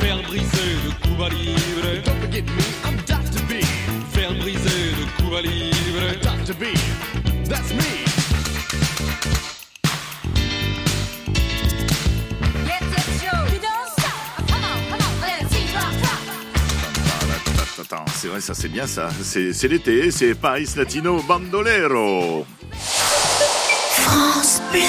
Faire 0.00 0.22
briser 0.22 0.74
de 0.84 1.06
Cuba 1.06 1.28
Libre. 1.28 2.02
Don't 2.04 2.20
forget 2.20 2.42
me, 2.42 2.64
I'm 2.84 2.96
Dr. 3.06 3.42
B. 3.48 3.62
Faire 4.12 4.34
briser 4.40 4.90
de 4.98 5.22
Cuba 5.22 5.40
Libre. 5.42 6.18
Dr. 6.20 6.54
B, 6.54 6.64
that's 7.48 7.72
me. 7.74 8.03
C'est 18.24 18.30
vrai, 18.30 18.40
ça 18.40 18.54
c'est 18.54 18.68
bien 18.68 18.86
ça. 18.86 19.10
C'est 19.22 19.68
l'été, 19.68 20.10
c'est 20.10 20.34
Paris 20.34 20.66
Latino 20.76 21.20
Bandolero. 21.28 22.46
France 22.72 24.62
Bleu. 24.72 24.80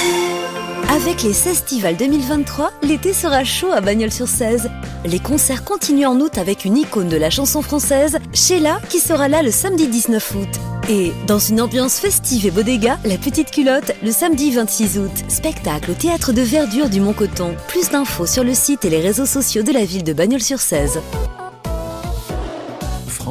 Avec 0.95 1.21
les 1.21 1.33
Festivals 1.33 1.97
2023, 1.97 2.71
l'été 2.83 3.11
sera 3.11 3.43
chaud 3.43 3.73
à 3.73 3.81
Bagnols-sur-Cèze. 3.81 4.71
Les 5.03 5.19
concerts 5.19 5.65
continuent 5.65 6.07
en 6.07 6.17
août 6.21 6.37
avec 6.37 6.63
une 6.63 6.77
icône 6.77 7.09
de 7.09 7.17
la 7.17 7.29
chanson 7.29 7.61
française, 7.61 8.19
Sheila, 8.33 8.79
qui 8.87 8.99
sera 8.99 9.27
là 9.27 9.43
le 9.43 9.51
samedi 9.51 9.89
19 9.89 10.35
août. 10.35 10.87
Et 10.87 11.11
dans 11.27 11.39
une 11.39 11.59
ambiance 11.59 11.99
festive 11.99 12.45
et 12.45 12.51
bodega, 12.51 12.97
la 13.03 13.17
petite 13.17 13.51
culotte, 13.51 13.91
le 14.01 14.13
samedi 14.13 14.51
26 14.51 14.97
août. 14.99 15.11
Spectacle 15.27 15.91
au 15.91 15.95
théâtre 15.95 16.31
de 16.31 16.41
verdure 16.41 16.87
du 16.87 17.01
Mont-Coton. 17.01 17.57
Plus 17.67 17.89
d'infos 17.89 18.27
sur 18.27 18.45
le 18.45 18.53
site 18.53 18.85
et 18.85 18.89
les 18.89 19.01
réseaux 19.01 19.25
sociaux 19.25 19.63
de 19.63 19.73
la 19.73 19.83
ville 19.83 20.05
de 20.05 20.13
Bagnols-sur-Cèze. 20.13 21.01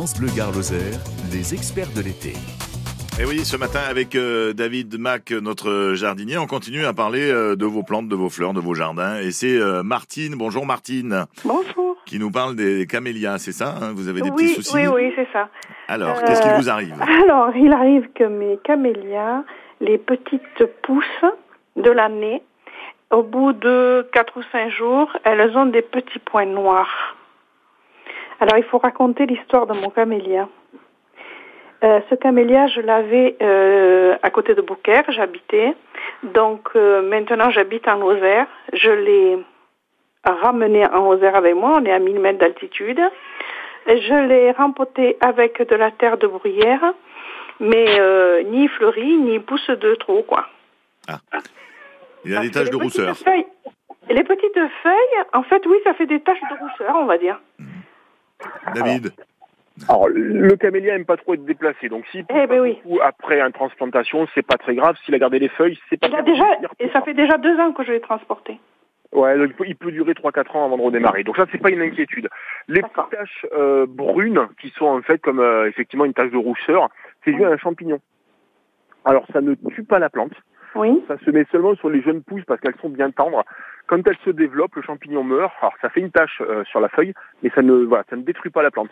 France 0.04 0.20
Bleu 0.20 0.28
Gare 0.36 0.52
Lozère, 0.52 1.00
les 1.32 1.54
experts 1.54 1.88
de 1.96 2.02
l'été. 2.02 2.34
Et 3.18 3.24
oui, 3.24 3.42
ce 3.42 3.56
matin 3.56 3.80
avec 3.88 4.14
euh, 4.14 4.52
David 4.52 4.98
Mac, 4.98 5.30
notre 5.30 5.94
jardinier, 5.94 6.36
on 6.36 6.46
continue 6.46 6.84
à 6.84 6.92
parler 6.92 7.30
euh, 7.30 7.56
de 7.56 7.64
vos 7.64 7.82
plantes, 7.82 8.06
de 8.08 8.14
vos 8.14 8.28
fleurs, 8.28 8.52
de 8.52 8.60
vos 8.60 8.74
jardins. 8.74 9.16
Et 9.20 9.30
c'est 9.30 9.58
euh, 9.58 9.82
Martine, 9.82 10.34
bonjour 10.36 10.66
Martine, 10.66 11.24
Bonjour. 11.42 11.96
qui 12.04 12.18
nous 12.18 12.30
parle 12.30 12.54
des 12.54 12.86
camélias, 12.86 13.38
c'est 13.38 13.52
ça 13.52 13.76
hein? 13.80 13.92
Vous 13.94 14.08
avez 14.08 14.20
des 14.20 14.28
oui, 14.28 14.36
petits 14.52 14.62
soucis? 14.62 14.76
oui, 14.76 14.86
oui, 14.88 15.12
c'est 15.16 15.28
ça. 15.32 15.48
Alors, 15.88 16.18
Euh, 16.18 16.20
qu'est-ce 16.26 16.42
qui 16.42 16.54
vous 16.62 16.68
arrive? 16.68 17.00
Alors, 17.00 17.56
il 17.56 17.72
arrive 17.72 18.06
que 18.14 18.24
mes 18.24 18.58
camélias, 18.62 19.42
les 19.80 19.96
petites 19.96 20.66
pousses 20.82 21.24
de 21.76 21.90
l'année, 21.90 22.42
au 23.10 23.22
bout 23.22 23.54
de 23.54 24.06
4 24.12 24.36
ou 24.38 24.42
5 24.52 24.70
jours, 24.70 25.08
elles 25.24 25.56
ont 25.56 25.64
des 25.64 25.80
petits 25.80 26.18
points 26.18 26.44
noirs. 26.44 27.16
Alors, 28.40 28.56
il 28.58 28.64
faut 28.64 28.78
raconter 28.78 29.26
l'histoire 29.26 29.66
de 29.66 29.72
mon 29.74 29.90
camélia. 29.90 30.48
Euh, 31.82 32.00
ce 32.08 32.14
camélia, 32.14 32.66
je 32.68 32.80
l'avais 32.80 33.36
euh, 33.42 34.16
à 34.22 34.30
côté 34.30 34.54
de 34.54 34.62
Beaucaire, 34.62 35.04
j'habitais. 35.08 35.74
Donc, 36.22 36.68
euh, 36.76 37.02
maintenant, 37.02 37.50
j'habite 37.50 37.86
en 37.88 37.96
Lozère. 37.96 38.46
Je 38.72 38.90
l'ai 38.90 39.38
ramené 40.24 40.86
en 40.86 41.10
Lozère 41.12 41.36
avec 41.36 41.54
moi. 41.54 41.78
On 41.80 41.84
est 41.84 41.92
à 41.92 41.98
1000 41.98 42.18
mètres 42.20 42.38
d'altitude. 42.38 43.00
Je 43.86 44.26
l'ai 44.28 44.50
rempoté 44.52 45.18
avec 45.20 45.60
de 45.68 45.76
la 45.76 45.90
terre 45.90 46.16
de 46.16 46.26
bruyère, 46.26 46.94
mais 47.60 48.00
euh, 48.00 48.42
ni 48.44 48.66
fleuri, 48.68 49.18
ni 49.18 49.38
pousse 49.40 49.68
de 49.68 49.94
trop, 49.96 50.22
quoi. 50.22 50.46
Il 52.24 52.30
y 52.32 52.34
a 52.34 52.38
Parce 52.38 52.46
des 52.46 52.50
taches 52.52 52.70
de 52.70 52.76
rousseur. 52.76 53.14
feuilles- 53.18 53.46
les 54.08 54.24
petites 54.24 54.58
feuilles, 54.82 55.24
en 55.34 55.42
fait, 55.42 55.64
oui, 55.66 55.76
ça 55.84 55.92
fait 55.94 56.06
des 56.06 56.20
taches 56.20 56.40
de 56.40 56.56
rousseur, 56.58 56.96
on 56.96 57.04
va 57.04 57.18
dire. 57.18 57.38
David 58.74 59.12
Alors, 59.88 60.08
le 60.08 60.54
camélia 60.56 60.94
aime 60.94 61.04
pas 61.04 61.16
trop 61.16 61.34
être 61.34 61.44
déplacé, 61.44 61.88
donc 61.88 62.04
pousse 62.04 62.22
Eh 62.30 62.46
ben 62.46 62.60
oui. 62.60 62.78
après 63.02 63.40
une 63.40 63.52
transplantation, 63.52 64.26
c'est 64.34 64.46
pas 64.46 64.56
très 64.56 64.74
grave. 64.74 64.96
S'il 65.04 65.14
a 65.14 65.18
gardé 65.18 65.38
les 65.38 65.48
feuilles, 65.48 65.78
c'est 65.90 65.96
pas 65.98 66.06
Il 66.08 66.14
a 66.14 66.22
grave. 66.22 66.26
déjà, 66.26 66.44
Il 66.78 66.86
et 66.86 66.90
ça 66.90 67.02
fait 67.02 67.14
déjà 67.14 67.36
deux 67.38 67.58
ans 67.58 67.72
que 67.72 67.84
je 67.84 67.92
l'ai 67.92 68.00
transporté. 68.00 68.58
Ouais, 69.12 69.36
donc 69.38 69.48
il 69.50 69.54
peut, 69.54 69.64
il 69.68 69.76
peut 69.76 69.92
durer 69.92 70.12
3-4 70.12 70.56
ans 70.56 70.64
avant 70.64 70.76
de 70.76 70.82
redémarrer. 70.82 71.22
Donc 71.22 71.36
ça, 71.36 71.44
c'est 71.52 71.58
pas 71.62 71.70
une 71.70 71.80
inquiétude. 71.82 72.28
Les 72.68 72.82
petites 72.82 73.10
taches 73.10 73.46
euh, 73.52 73.86
brunes, 73.88 74.48
qui 74.60 74.70
sont 74.70 74.86
en 74.86 75.02
fait 75.02 75.18
comme 75.20 75.38
euh, 75.38 75.68
effectivement 75.68 76.04
une 76.04 76.14
tache 76.14 76.32
de 76.32 76.36
rousseur, 76.36 76.88
c'est 77.24 77.32
dû 77.32 77.44
à 77.44 77.48
un 77.48 77.56
champignon. 77.56 78.00
Alors 79.04 79.24
ça 79.32 79.40
ne 79.40 79.54
tue 79.74 79.84
pas 79.84 79.98
la 80.00 80.08
plante, 80.10 80.32
Oui. 80.74 81.02
ça 81.08 81.16
se 81.18 81.30
met 81.30 81.44
seulement 81.52 81.74
sur 81.76 81.88
les 81.88 82.02
jeunes 82.02 82.22
pousses 82.22 82.44
parce 82.44 82.60
qu'elles 82.60 82.76
sont 82.80 82.88
bien 82.88 83.10
tendres. 83.10 83.44
Quand 83.86 84.06
elles 84.06 84.18
se 84.24 84.30
développent, 84.30 84.74
le 84.76 84.82
champignon 84.82 85.22
meurt. 85.22 85.52
Alors 85.60 85.74
ça 85.80 85.88
fait 85.90 86.00
une 86.00 86.10
tache 86.10 86.40
euh, 86.40 86.64
sur 86.64 86.80
la 86.80 86.88
feuille, 86.88 87.14
mais 87.42 87.50
ça 87.54 87.62
ne, 87.62 87.84
voilà, 87.84 88.04
ça 88.10 88.16
ne 88.16 88.22
détruit 88.22 88.50
pas 88.50 88.62
la 88.62 88.70
plante. 88.70 88.90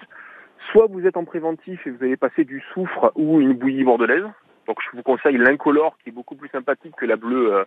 Soit 0.71 0.87
vous 0.89 1.07
êtes 1.07 1.17
en 1.17 1.25
préventif 1.25 1.87
et 1.87 1.91
vous 1.91 2.05
allez 2.05 2.17
passer 2.17 2.45
du 2.45 2.63
soufre 2.73 3.13
ou 3.17 3.41
une 3.41 3.55
bouillie 3.55 3.85
bordelaise. 3.85 4.25
Donc 4.67 4.79
je 4.81 4.97
vous 4.97 5.03
conseille 5.03 5.37
l'incolore 5.39 5.97
qui 6.03 6.11
est 6.11 6.13
beaucoup 6.13 6.37
plus 6.37 6.49
sympathique 6.51 6.95
que 6.97 7.07
la 7.07 7.17
bleue, 7.17 7.53
euh, 7.55 7.65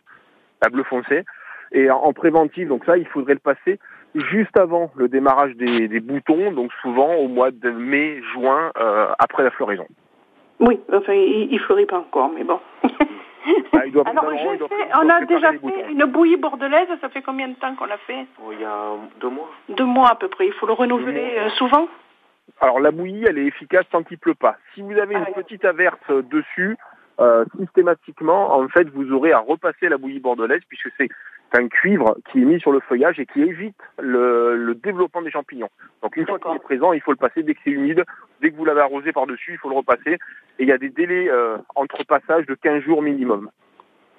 la 0.64 0.70
bleue 0.70 0.84
foncée. 0.84 1.24
Et 1.72 1.90
en, 1.90 1.98
en 1.98 2.14
préventif, 2.14 2.68
donc 2.68 2.86
ça, 2.86 2.98
il 2.98 3.08
faudrait 3.08 3.34
le 3.34 3.40
passer 3.40 3.80
juste 4.16 4.58
avant 4.58 4.92
le 4.96 5.08
démarrage 5.08 5.56
des, 5.56 5.88
des 5.88 6.00
boutons, 6.00 6.52
donc 6.52 6.72
souvent 6.82 7.16
au 7.16 7.28
mois 7.28 7.52
de 7.52 7.70
mai, 7.70 8.22
juin, 8.34 8.72
euh, 8.78 9.08
après 9.20 9.44
la 9.44 9.52
floraison. 9.52 9.88
Oui, 10.60 10.80
enfin, 10.94 11.14
il, 11.14 11.50
il 11.52 11.60
fleurit 11.60 11.86
pas 11.86 12.00
encore, 12.00 12.32
mais 12.34 12.44
bon. 12.44 12.60
Ah, 13.74 13.86
il 13.86 13.92
doit 13.92 14.04
Alors, 14.10 14.24
doit 14.26 14.34
pré- 14.68 14.76
il 14.80 14.92
on 15.02 15.10
a 15.10 15.26
déjà 15.26 15.52
fait 15.52 15.58
boutons. 15.60 15.88
une 15.90 16.06
bouillie 16.06 16.38
bordelaise, 16.38 16.88
ça 17.02 17.10
fait 17.10 17.22
combien 17.22 17.48
de 17.48 17.56
temps 17.56 17.76
qu'on 17.76 17.86
l'a 17.86 17.98
fait? 17.98 18.26
Il 18.52 18.60
y 18.60 18.66
a 18.66 18.92
deux 19.22 19.30
mois. 19.30 19.50
Deux 19.70 19.86
mois 19.86 20.10
à 20.12 20.16
peu 20.16 20.28
près. 20.28 20.48
Il 20.48 20.54
faut 20.54 20.66
le 20.68 20.74
renouveler 20.74 21.36
euh, 21.38 21.50
souvent 21.52 21.88
Alors 22.62 22.80
la 22.80 22.92
bouillie, 22.92 23.26
elle 23.28 23.38
est 23.38 23.46
efficace 23.46 23.86
tant 23.92 24.04
qu'il 24.04 24.18
pleut 24.18 24.34
pas. 24.36 24.56
Si 24.74 24.82
vous 24.82 24.98
avez 24.98 25.16
Ah 25.16 25.20
une 25.20 25.26
oui. 25.36 25.44
petite 25.44 25.66
averse 25.66 26.00
euh, 26.10 26.22
dessus, 26.24 26.78
euh, 27.20 27.46
systématiquement, 27.60 28.56
en 28.58 28.68
fait, 28.70 28.90
vous 28.90 29.12
aurez 29.14 29.32
à 29.32 29.40
repasser 29.40 29.88
la 29.90 29.98
bouillie 29.98 30.20
bordelaise 30.20 30.62
puisque 30.68 30.90
c'est 30.98 31.10
un 31.54 31.68
cuivre 31.68 32.16
qui 32.32 32.42
est 32.42 32.46
mis 32.46 32.60
sur 32.60 32.72
le 32.72 32.80
feuillage 32.82 33.20
et 33.20 33.26
qui 33.26 33.42
évite 33.42 33.76
le, 34.00 34.56
le 34.58 34.76
développement 34.76 35.22
des 35.22 35.32
champignons. 35.32 35.70
Donc 36.04 36.18
une 36.18 36.26
fois 36.26 36.38
qu'il 36.40 36.54
est 36.56 36.60
présent, 36.60 36.92
il 36.94 37.02
faut 37.02 37.12
le 37.12 37.18
passer 37.18 37.44
dès 37.44 37.54
que 37.54 37.60
c'est 37.64 37.72
humide. 37.72 38.04
Dès 38.42 38.52
que 38.52 38.56
vous 38.58 38.66
l'avez 38.66 38.82
arrosé 38.82 39.12
par-dessus, 39.14 39.52
il 39.54 39.58
faut 39.58 39.70
le 39.70 39.76
repasser. 39.76 40.14
Et 40.60 40.64
il 40.64 40.68
y 40.68 40.72
a 40.74 40.78
des 40.78 40.90
délais 40.90 41.30
euh, 41.30 41.58
entre 41.76 42.04
passages 42.06 42.46
de 42.46 42.56
15 42.56 42.84
jours 42.84 43.02
minimum. 43.02 43.50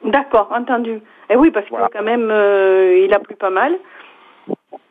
D'accord, 0.04 0.50
entendu. 0.52 1.00
Et 1.30 1.36
oui, 1.36 1.50
parce 1.50 1.68
Voilà. 1.68 1.88
que 1.88 1.92
quand 1.98 2.04
même, 2.04 2.30
euh, 2.30 2.98
il 3.04 3.12
a 3.12 3.18
plu 3.18 3.34
pas 3.36 3.50
mal. 3.50 3.76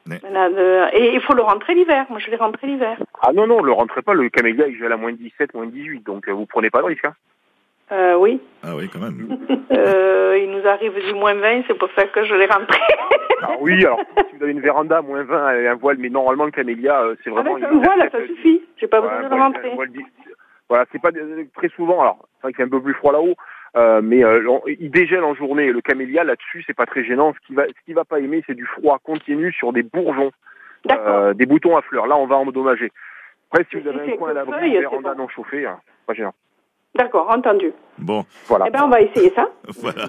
Mais- 0.08 0.20
Voilà, 0.22 0.50
de- 0.50 0.96
Et 0.98 1.16
il 1.16 1.22
faut 1.22 1.34
le 1.34 1.42
rentrer 1.42 1.74
l'hiver. 1.74 2.06
Moi, 2.10 2.20
je 2.20 2.30
l'ai 2.30 2.36
rentré 2.38 2.68
l'hiver. 2.68 2.98
Ah 3.22 3.34
non, 3.34 3.48
non, 3.48 3.62
le 3.64 3.72
rentrez 3.72 4.02
pas, 4.04 4.14
le 4.14 4.30
camélia 4.30 4.68
il 4.68 4.78
gèle 4.78 4.92
à 4.92 4.98
moins 4.98 5.14
17, 5.14 5.54
moins 5.56 5.66
18, 5.66 6.04
donc 6.06 6.28
euh, 6.28 6.32
vous 6.34 6.46
prenez 6.46 6.70
pas 6.70 6.82
de 6.82 6.86
risque. 6.88 7.06
Hein. 7.06 7.14
Euh, 7.92 8.16
oui. 8.18 8.42
Ah 8.64 8.76
oui, 8.76 8.90
quand 8.92 9.00
même. 9.00 9.28
Euh, 9.72 10.38
il 10.42 10.50
nous 10.52 10.68
arrive 10.68 10.94
du 11.08 11.14
moins 11.14 11.36
20, 11.36 11.64
c'est 11.68 11.78
pour 11.78 11.90
ça 11.96 12.06
que 12.06 12.24
je 12.26 12.34
l'ai 12.34 12.46
rentré. 12.48 12.80
Ah 13.42 13.50
oui, 13.60 13.84
alors 13.86 14.00
si 14.30 14.36
vous 14.38 14.44
avez 14.44 14.54
une 14.54 14.62
véranda, 14.62 15.02
moins 15.02 15.24
20 15.24 15.54
et 15.60 15.68
un 15.68 15.76
voile, 15.76 15.98
mais 16.00 16.10
normalement 16.10 16.46
le 16.46 16.52
camélia, 16.52 17.02
euh, 17.02 17.16
c'est 17.24 17.30
vraiment... 17.30 17.56
Avec 17.56 17.66
un 17.66 17.72
il 17.74 17.84
voile, 17.84 18.10
ça 18.12 18.18
euh, 18.18 18.28
suffit. 18.28 18.64
J'ai 18.78 18.88
pas 18.88 19.02
Ouais, 19.02 19.08
besoin 19.10 19.30
de 19.30 19.36
le 19.36 19.42
rentrer. 19.42 19.72
Voilà, 20.68 20.86
c'est 20.92 21.02
pas 21.02 21.12
des- 21.12 21.48
très 21.56 21.70
souvent. 21.70 22.02
Alors, 22.02 22.18
c'est 22.38 22.42
vrai 22.44 22.52
qu'il 22.54 22.58
fait 22.58 22.64
un 22.64 22.70
peu 22.70 22.82
plus 22.82 22.94
froid 22.96 23.12
là-haut, 23.12 23.36
euh, 23.76 24.02
mais 24.04 24.24
euh, 24.24 24.44
on- 24.50 24.64
il 24.66 24.90
dégèle 24.90 25.24
en 25.24 25.36
journée. 25.36 25.72
Le 25.72 25.82
camélia 25.82 26.24
là-dessus, 26.24 26.64
c'est 26.66 26.74
pas 26.76 26.88
très 26.88 27.04
gênant. 27.04 27.34
Ce 27.34 27.48
qui 27.48 27.54
va, 27.54 27.68
ce 27.68 27.86
qui 27.86 27.94
va 27.94 28.04
pas 28.04 28.20
aimer, 28.20 28.44
c'est 28.48 28.56
du 28.56 28.66
froid 28.66 28.98
continu 29.04 29.52
sur 29.54 29.74
des 29.74 29.84
bourgeons, 29.84 30.32
D'accord. 30.86 31.08
euh, 31.08 31.34
des 31.36 31.46
boutons 31.46 31.78
à 31.78 31.84
fleurs. 31.84 32.08
Là, 32.08 32.18
on 32.18 32.26
va 32.26 32.38
endommager. 32.38 32.92
Après, 33.52 33.66
si 33.70 33.80
vous 33.80 33.88
avez 33.88 34.14
un 34.14 34.18
coin 34.18 34.32
à 34.32 34.34
l'abri, 34.34 34.70
une 34.70 34.80
véranda 34.80 35.14
bon. 35.14 35.24
non 35.24 35.28
chauffée, 35.28 35.68
hein, 35.68 35.80
pas 36.08 36.14
gênant. 36.16 36.34
D'accord, 36.96 37.30
entendu. 37.30 37.72
Bon, 37.98 38.26
Voilà. 38.48 38.66
Eh 38.68 38.72
ben, 38.72 38.84
on 38.86 38.90
va 38.90 39.02
essayer 39.02 39.32
ça. 39.36 39.50
voilà. 39.82 40.06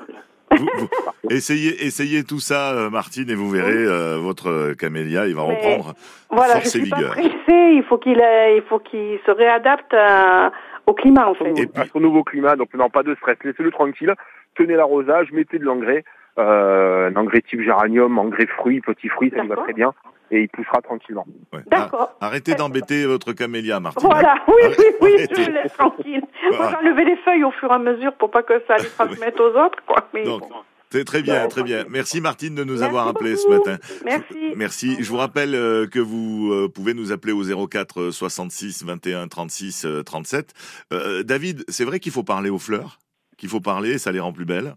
Vous- 0.52 0.66
vous- 0.78 0.88
essayez, 1.30 1.84
essayez 1.84 2.22
tout 2.24 2.38
ça, 2.38 2.72
euh, 2.72 2.88
Martine, 2.90 3.28
et 3.28 3.34
vous 3.34 3.50
verrez 3.50 3.72
euh, 3.74 4.18
votre 4.18 4.74
camélia, 4.74 5.26
il 5.26 5.34
va 5.34 5.44
Mais- 5.48 5.54
reprendre 5.56 5.94
Voilà, 6.30 6.54
force 6.54 6.72
je 6.72 6.78
et 6.78 6.80
suis 6.82 6.90
pas 6.90 6.96
vigueur. 6.96 7.12
pressée. 7.12 7.72
Il 7.74 7.82
faut 7.88 7.98
qu'il 7.98 8.20
ait- 8.20 8.56
il 8.56 8.62
faut 8.62 8.78
qu'il 8.78 9.18
se 9.26 9.30
réadapte 9.30 9.92
à- 9.92 10.52
au 10.86 10.94
climat, 10.94 11.28
en 11.28 11.34
fait. 11.34 11.50
Et 11.58 11.66
puis- 11.66 11.82
à 11.82 11.86
son 11.92 12.00
nouveau 12.00 12.22
climat, 12.22 12.54
donc 12.56 12.72
non, 12.74 12.88
pas 12.88 13.02
de 13.02 13.14
stress. 13.16 13.36
Laissez-le 13.44 13.70
tranquille. 13.72 14.14
Tenez 14.54 14.74
l'arrosage, 14.76 15.32
mettez 15.32 15.58
de 15.58 15.64
l'engrais, 15.64 16.04
euh, 16.38 17.10
un 17.10 17.16
engrais 17.16 17.42
type 17.42 17.60
géranium, 17.62 18.18
engrais 18.18 18.46
fruits, 18.46 18.80
petits 18.80 19.08
fruits, 19.08 19.32
ça 19.34 19.42
lui 19.42 19.48
va 19.48 19.56
très 19.56 19.72
bien, 19.72 19.92
et 20.30 20.42
il 20.42 20.48
poussera 20.48 20.80
tranquillement. 20.82 21.26
Ouais. 21.52 21.60
D'accord. 21.66 22.16
Ah, 22.20 22.26
arrêtez 22.26 22.54
d'embêter 22.54 23.06
votre 23.06 23.32
camélia, 23.32 23.80
Martine. 23.80 24.08
Voilà, 24.08 24.36
oui, 24.48 24.54
oui, 24.78 24.84
oui, 25.00 25.14
Arrêtez. 25.16 25.42
je 25.44 25.48
le 25.50 25.54
laisse 25.62 25.72
tranquille. 25.74 26.20
Moi, 26.20 26.50
Voilà. 26.56 26.70
j'ai 26.82 26.88
enlevé 26.88 27.04
les 27.04 27.16
feuilles 27.18 27.44
au 27.44 27.50
fur 27.52 27.70
et 27.70 27.74
à 27.74 27.78
mesure 27.78 28.12
pour 28.14 28.30
pas 28.30 28.42
que 28.42 28.54
ça 28.66 28.76
les 28.76 28.88
transmette 28.98 29.38
aux 29.40 29.50
autres, 29.54 29.78
quoi. 29.86 30.08
Mais 30.14 30.24
Donc, 30.24 30.40
bon. 30.42 30.56
c'est 30.90 31.04
très 31.04 31.22
bien, 31.22 31.46
très 31.48 31.62
bien. 31.62 31.84
Merci 31.88 32.20
Martine 32.20 32.54
de 32.54 32.64
nous 32.64 32.72
Merci 32.74 32.84
avoir 32.84 33.08
appelés 33.08 33.36
ce 33.36 33.48
matin. 33.48 33.76
Merci. 34.04 34.52
Merci. 34.56 34.96
Je 35.02 35.08
vous 35.08 35.16
rappelle 35.18 35.54
euh, 35.54 35.86
que 35.86 36.00
vous 36.00 36.50
euh, 36.52 36.68
pouvez 36.68 36.94
nous 36.94 37.12
appeler 37.12 37.32
au 37.32 37.66
04 37.68 38.10
66 38.10 38.84
21 38.84 39.28
36 39.28 39.84
euh, 39.84 40.02
37. 40.02 40.52
Euh, 40.92 41.22
David, 41.22 41.64
c'est 41.68 41.84
vrai 41.84 42.00
qu'il 42.00 42.12
faut 42.12 42.22
parler 42.24 42.50
aux 42.50 42.58
fleurs 42.58 42.98
qu'il 43.38 43.50
faut 43.50 43.60
parler, 43.60 43.98
ça 43.98 44.12
les 44.12 44.18
rend 44.20 44.32
plus 44.32 44.46
belles 44.46 44.74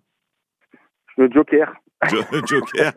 Le 1.17 1.29
Joker. 1.31 1.73
Jo- 2.09 2.23
Joker. 2.47 2.93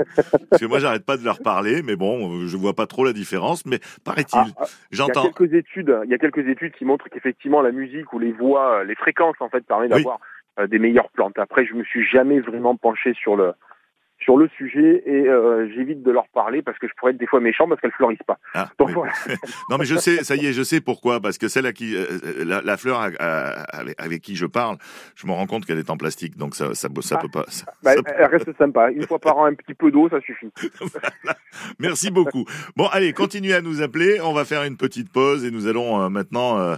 Parce 0.51 0.61
que 0.61 0.67
moi, 0.67 0.79
j'arrête 0.79 1.05
pas 1.05 1.17
de 1.17 1.25
leur 1.25 1.41
parler, 1.41 1.83
mais 1.83 1.97
bon, 1.97 2.47
je 2.47 2.57
vois 2.57 2.75
pas 2.75 2.87
trop 2.87 3.05
la 3.05 3.13
différence. 3.13 3.67
Mais 3.67 3.79
paraît-il, 4.05 4.39
Ah, 4.39 4.47
ah, 4.59 4.65
Il 4.93 4.99
y 4.99 5.01
a 5.01 5.07
j'entends. 5.07 5.31
quelques 5.31 5.55
études, 5.55 5.97
il 6.05 6.11
y 6.11 6.15
a 6.15 6.19
quelques 6.19 6.47
études 6.47 6.73
qui 6.75 6.85
montrent 6.85 7.09
qu'effectivement 7.09 7.63
la 7.63 7.73
musique 7.73 8.13
ou 8.13 8.19
les 8.19 8.33
voix, 8.33 8.79
euh, 8.81 8.85
les 8.85 8.95
fréquences 8.95 9.37
en 9.41 9.49
fait 9.49 9.63
permet 9.67 9.89
d'avoir 9.89 10.21
euh, 10.61 10.67
des 10.67 10.79
meilleures 10.79 11.11
plantes. 11.11 11.39
Après, 11.39 11.67
je 11.67 11.75
me 11.75 11.83
suis 11.85 12.07
jamais 12.07 12.41
vraiment 12.41 12.77
penché 12.77 13.15
sur 13.15 13.37
le 13.37 13.53
sur 14.25 14.37
le 14.37 14.49
sujet 14.57 15.03
et 15.07 15.29
euh, 15.29 15.69
j'évite 15.75 16.03
de 16.03 16.11
leur 16.11 16.29
parler 16.29 16.63
parce 16.63 16.79
que 16.79 16.87
je 16.89 16.93
pourrais 16.97 17.13
être 17.13 17.19
des 17.19 17.27
fois 17.27 17.41
méchant 17.41 17.69
parce 17.69 17.81
qu'elles 17.81 17.93
fleurissent 17.93 18.19
pas. 18.27 18.39
Ah, 18.55 18.71
Donc 18.79 18.89
oui. 18.89 18.95
voilà. 18.95 19.13
Non, 19.71 19.79
mais 19.79 19.85
je 19.85 19.97
sais, 19.97 20.23
ça 20.25 20.37
y 20.37 20.47
est, 20.47 20.53
je 20.53 20.63
sais 20.63 20.81
pourquoi. 20.81 21.21
Parce 21.21 21.39
que 21.39 21.49
celle 21.49 21.67
à 21.67 21.73
qui, 21.73 21.95
euh, 21.97 22.07
la, 22.45 22.61
la 22.63 22.77
fleur 22.77 23.01
à- 23.01 23.11
à- 23.19 23.63
avec, 23.79 24.01
avec 24.01 24.23
qui 24.23 24.37
je 24.37 24.47
parle, 24.47 24.77
je 25.17 25.27
me 25.27 25.33
rends 25.33 25.47
compte 25.47 25.65
qu'elle 25.67 25.79
est 25.79 25.91
en 25.91 25.97
plastique, 25.97 26.37
donc 26.37 26.55
ça, 26.55 26.75
ça, 26.75 26.89
ça 27.01 27.17
Ah. 27.19 27.23
peut 27.23 27.29
pas. 27.33 27.45
ça- 27.49 27.67
Bah, 27.83 27.95
peut- 27.95 28.03
elle 28.19 28.27
reste 28.27 28.57
sympa. 28.59 28.91
Une 28.91 29.07
fois 29.07 29.19
par 29.19 29.37
an, 29.39 29.47
un 29.47 29.55
petit 29.55 29.75
peu 29.75 29.91
d'eau, 29.91 30.09
ça 30.09 30.21
suffit. 30.21 30.51
Merci 31.79 32.11
beaucoup. 32.11 32.45
Bon, 32.77 32.87
allez, 32.87 33.13
continuez 33.13 33.55
à 33.55 33.61
nous 33.61 33.83
appeler. 33.83 34.21
On 34.23 34.33
va 34.33 34.45
faire 34.45 34.65
une 34.65 34.77
petite 34.77 35.11
pause 35.13 35.45
et 35.45 35.51
nous 35.51 35.67
allons 35.67 36.01
euh, 36.03 36.09
maintenant 36.09 36.59
euh, 36.59 36.77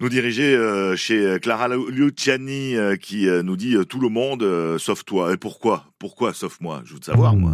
nous 0.00 0.08
diriger 0.08 0.54
euh, 0.54 0.96
chez 0.96 1.38
Clara 1.40 1.68
Luciani 1.68 2.74
euh, 2.76 2.96
qui 2.96 3.28
euh, 3.28 3.42
nous 3.42 3.56
dit 3.56 3.76
euh, 3.76 3.84
tout 3.84 4.00
le 4.00 4.08
monde 4.08 4.42
euh, 4.42 4.78
sauf 4.78 5.04
toi. 5.04 5.32
Et 5.32 5.36
pourquoi? 5.36 5.84
Pourquoi 5.98 6.32
sauf 6.32 6.58
moi? 6.60 6.82
Je 6.84 6.94
veux 6.94 7.00
savoir, 7.02 7.36
moi. 7.36 7.52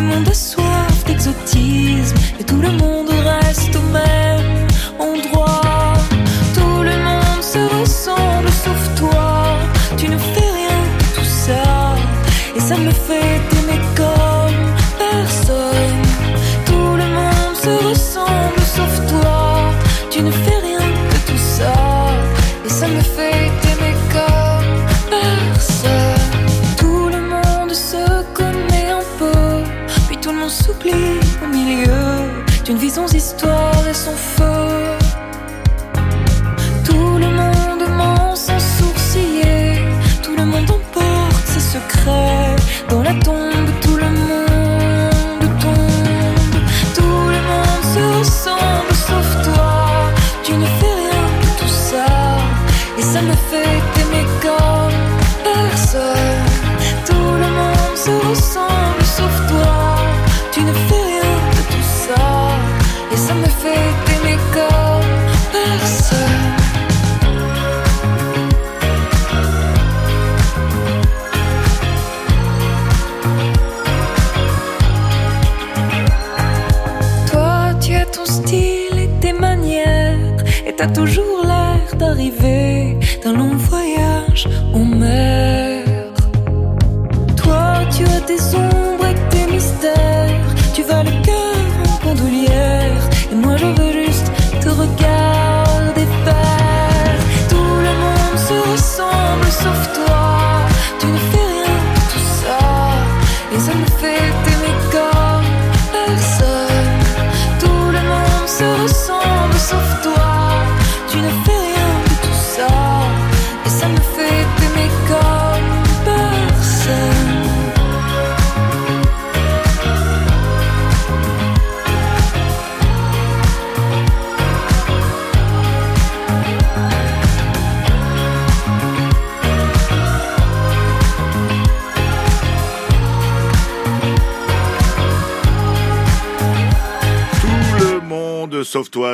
Le 0.00 0.06
monde 0.06 0.28
a 0.28 0.34
soif 0.34 1.04
d'exotisme. 1.06 2.16
Et 2.38 2.44
tout 2.44 2.60
le 2.60 2.72
monde 2.72 3.09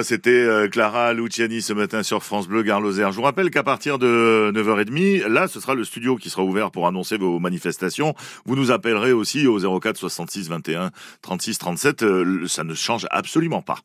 c'était 0.06 0.30
euh, 0.30 0.68
Clara 0.68 1.12
Luciani 1.12 1.60
ce 1.60 1.72
matin 1.72 2.02
sur 2.02 2.22
France 2.22 2.46
Bleu 2.46 2.62
Garloser. 2.62 3.08
Je 3.10 3.16
vous 3.16 3.22
rappelle 3.22 3.50
qu'à 3.50 3.64
partir 3.64 3.98
de 3.98 4.52
9h30, 4.54 5.26
là, 5.26 5.48
ce 5.48 5.58
sera 5.58 5.74
le 5.74 5.82
studio 5.82 6.16
qui 6.16 6.30
sera 6.30 6.44
ouvert 6.44 6.70
pour 6.70 6.86
annoncer 6.86 7.18
vos 7.18 7.40
manifestations. 7.40 8.14
Vous 8.44 8.54
nous 8.54 8.70
appellerez 8.70 9.12
aussi 9.12 9.48
au 9.48 9.80
04 9.80 9.96
66 9.96 10.48
21 10.48 10.90
36 11.22 11.58
37. 11.58 12.02
Euh, 12.04 12.46
Ça 12.46 12.62
ne 12.62 12.74
change 12.74 13.06
absolument 13.10 13.62
pas. 13.62 13.78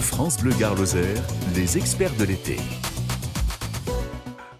France 0.00 0.42
Bleu 0.42 0.52
Garloser, 0.58 1.14
les 1.54 1.78
experts 1.78 2.16
de 2.18 2.24
l'été. 2.24 2.56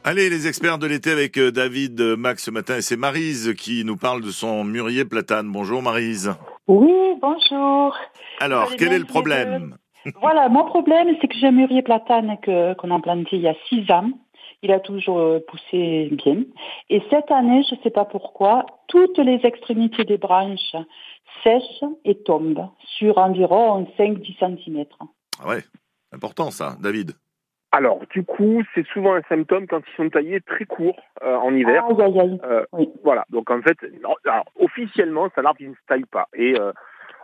Allez, 0.05 0.31
les 0.31 0.47
experts 0.47 0.79
de 0.79 0.87
l'été 0.87 1.11
avec 1.11 1.37
euh, 1.39 1.51
David 1.51 2.01
euh, 2.01 2.17
Max 2.17 2.45
ce 2.45 2.53
matin. 2.53 2.77
Et 2.77 2.83
c'est 2.83 2.97
Marise 2.97 3.55
qui 3.59 3.85
nous 3.85 3.97
parle 3.97 4.23
de 4.23 4.31
son 4.31 4.63
mûrier 4.63 5.05
platane. 5.05 5.51
Bonjour 5.51 5.83
Marise. 5.83 6.33
Oui, 6.69 7.15
bonjour. 7.21 7.97
Alors, 8.41 8.75
quel 8.77 8.93
est 8.93 8.99
le 8.99 9.05
problème? 9.05 9.77
Voilà, 10.21 10.49
mon 10.49 10.65
problème, 10.65 11.17
c'est 11.21 11.29
que 11.29 11.35
j'ai 11.37 11.49
un 11.49 11.53
mûrier 11.53 11.83
platane 11.83 12.39
que- 12.43 12.75
qu'on 12.75 12.91
a 12.91 13.01
planté 13.01 13.37
il 13.37 13.43
y 13.43 13.49
a 13.49 13.55
six 13.69 13.91
ans. 13.91 14.11
Il 14.63 14.73
a 14.73 14.81
toujours 14.81 15.19
euh, 15.19 15.41
poussé 15.47 16.09
bien. 16.13 16.43
Et 16.89 17.03
cette 17.11 17.31
année, 17.31 17.63
je 17.69 17.75
ne 17.75 17.81
sais 17.83 17.91
pas 17.91 18.05
pourquoi, 18.05 18.65
toutes 18.89 19.19
les 19.19 19.41
extrémités 19.45 20.05
des 20.05 20.17
branches 20.19 20.75
sèchent 21.45 21.85
et 22.05 22.17
tombent 22.23 22.69
sur 22.99 23.19
environ 23.19 23.87
5-10 23.99 24.37
cm. 24.39 24.85
Ah 25.43 25.49
ouais, 25.49 25.63
important 26.13 26.51
ça, 26.51 26.77
David. 26.81 27.13
Alors, 27.73 28.01
du 28.11 28.25
coup, 28.25 28.63
c'est 28.75 28.87
souvent 28.87 29.15
un 29.15 29.23
symptôme 29.29 29.67
quand 29.67 29.81
ils 29.87 29.97
sont 29.97 30.09
taillés 30.09 30.41
très 30.41 30.65
courts 30.65 31.01
euh, 31.23 31.37
en 31.37 31.55
hiver. 31.55 31.85
Aïe, 31.91 32.01
aïe, 32.03 32.21
aïe. 32.21 32.41
Euh, 32.45 32.65
Oui. 32.73 32.89
Voilà, 33.05 33.25
donc 33.31 33.51
en 33.51 33.61
fait, 33.61 33.77
non, 34.03 34.15
alors, 34.25 34.47
officiellement, 34.59 35.29
c'est 35.35 35.41
un 35.41 35.45
arbre 35.45 35.59
qui 35.59 35.69
ne 35.69 35.75
se 35.75 35.81
taille 35.87 36.05
pas. 36.05 36.29
Et 36.35 36.59
euh, 36.59 36.73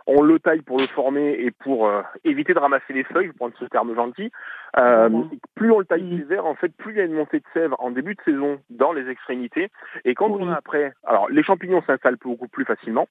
on 0.05 0.21
le 0.21 0.37
taille 0.39 0.61
pour 0.61 0.79
le 0.79 0.87
former 0.87 1.31
et 1.31 1.49
pour 1.51 1.87
euh, 1.87 2.01
éviter 2.25 2.53
de 2.53 2.59
ramasser 2.59 2.91
les 2.93 3.05
feuilles, 3.05 3.27
je 3.27 3.31
prends 3.31 3.49
ce 3.57 3.65
terme 3.65 3.95
gentil. 3.95 4.31
Euh. 4.77 5.09
Plus 5.55 5.71
on 5.71 5.79
le 5.79 5.85
taille 5.85 6.03
l'hiver, 6.03 6.45
en 6.45 6.55
fait, 6.55 6.75
plus 6.75 6.91
il 6.93 6.97
y 6.97 7.01
a 7.01 7.05
une 7.05 7.13
montée 7.13 7.39
de 7.39 7.45
sève 7.53 7.73
en 7.79 7.91
début 7.91 8.13
de 8.15 8.21
saison 8.23 8.59
dans 8.69 8.91
les 8.91 9.09
extrémités. 9.09 9.69
Et 10.03 10.13
quand 10.13 10.29
Oui. 10.29 10.41
on 10.41 10.49
a 10.51 10.55
après, 10.55 10.93
alors 11.05 11.29
les 11.29 11.41
champignons 11.43 11.81
s'installent 11.87 12.17
beaucoup 12.17 12.49
plus 12.49 12.65
facilement. 12.65 13.07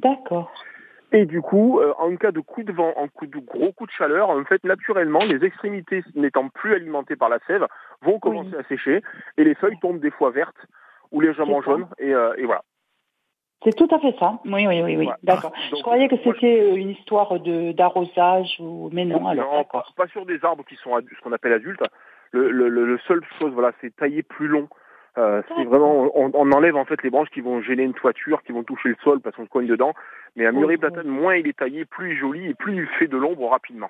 D'accord. 0.00 0.52
Et 1.14 1.26
du 1.26 1.40
coup, 1.40 1.78
euh, 1.78 1.94
en 1.98 2.14
cas 2.16 2.32
de 2.32 2.40
coup 2.40 2.64
de 2.64 2.72
vent, 2.72 2.92
en 2.96 3.06
coup 3.08 3.26
de 3.26 3.38
gros 3.38 3.70
coup 3.72 3.86
de 3.86 3.92
chaleur, 3.92 4.30
en 4.30 4.44
fait, 4.44 4.62
naturellement, 4.64 5.20
les 5.20 5.44
extrémités 5.44 6.02
n'étant 6.16 6.48
plus 6.48 6.74
alimentées 6.74 7.14
par 7.14 7.28
la 7.28 7.38
sève 7.46 7.64
vont 8.02 8.18
commencer 8.18 8.54
à 8.58 8.64
sécher 8.64 9.00
et 9.38 9.44
les 9.44 9.54
feuilles 9.54 9.78
tombent 9.80 10.00
des 10.00 10.10
fois 10.10 10.30
vertes 10.30 10.66
ou 11.12 11.20
légèrement 11.20 11.62
jaunes. 11.62 11.86
Et, 11.98 12.12
euh, 12.12 12.34
et 12.36 12.44
voilà. 12.44 12.62
C'est 13.62 13.76
tout 13.76 13.88
à 13.92 13.98
fait 14.00 14.14
ça. 14.18 14.40
Oui, 14.44 14.66
oui, 14.66 14.82
oui, 14.82 14.96
oui. 14.96 15.08
D'accord. 15.22 15.52
Je 15.70 15.80
croyais 15.82 16.08
que 16.08 16.16
c'était 16.24 16.60
euh, 16.60 16.74
une 16.74 16.90
histoire 16.90 17.38
de 17.40 17.72
d'arrosage 17.72 18.56
ou 18.58 18.90
mais 18.92 19.04
non. 19.04 19.26
Alors 19.26 19.54
non, 19.54 19.64
pas, 19.64 19.86
pas 19.96 20.08
sur 20.08 20.26
des 20.26 20.44
arbres 20.44 20.64
qui 20.64 20.74
sont 20.76 20.94
adu- 20.96 21.14
ce 21.16 21.20
qu'on 21.22 21.32
appelle 21.32 21.52
adultes. 21.52 21.80
Le, 22.32 22.50
le, 22.50 22.68
le, 22.68 22.84
le 22.84 22.98
seul 23.06 23.22
chose, 23.38 23.52
voilà, 23.52 23.70
c'est 23.80 23.94
tailler 23.94 24.24
plus 24.24 24.48
long. 24.48 24.68
Euh, 25.16 25.42
c'est 25.56 25.64
vraiment, 25.64 26.10
on, 26.14 26.30
on 26.34 26.52
enlève 26.52 26.76
en 26.76 26.84
fait 26.84 27.02
les 27.02 27.10
branches 27.10 27.30
qui 27.30 27.40
vont 27.40 27.62
gêner 27.62 27.84
une 27.84 27.94
toiture, 27.94 28.42
qui 28.42 28.52
vont 28.52 28.64
toucher 28.64 28.88
le 28.88 28.96
sol 29.04 29.20
parce 29.20 29.36
qu'on 29.36 29.44
se 29.44 29.48
cogne 29.50 29.66
dedans. 29.68 29.92
Mais 30.36 30.46
un 30.46 30.52
mûrier 30.52 30.76
platane, 30.76 31.06
moins 31.06 31.36
il 31.36 31.46
est 31.46 31.56
taillé, 31.56 31.84
plus 31.84 32.10
il 32.10 32.12
est 32.14 32.20
joli 32.20 32.46
et 32.48 32.54
plus 32.54 32.76
il 32.82 32.86
fait 32.98 33.06
de 33.06 33.16
l'ombre 33.16 33.48
rapidement. 33.48 33.88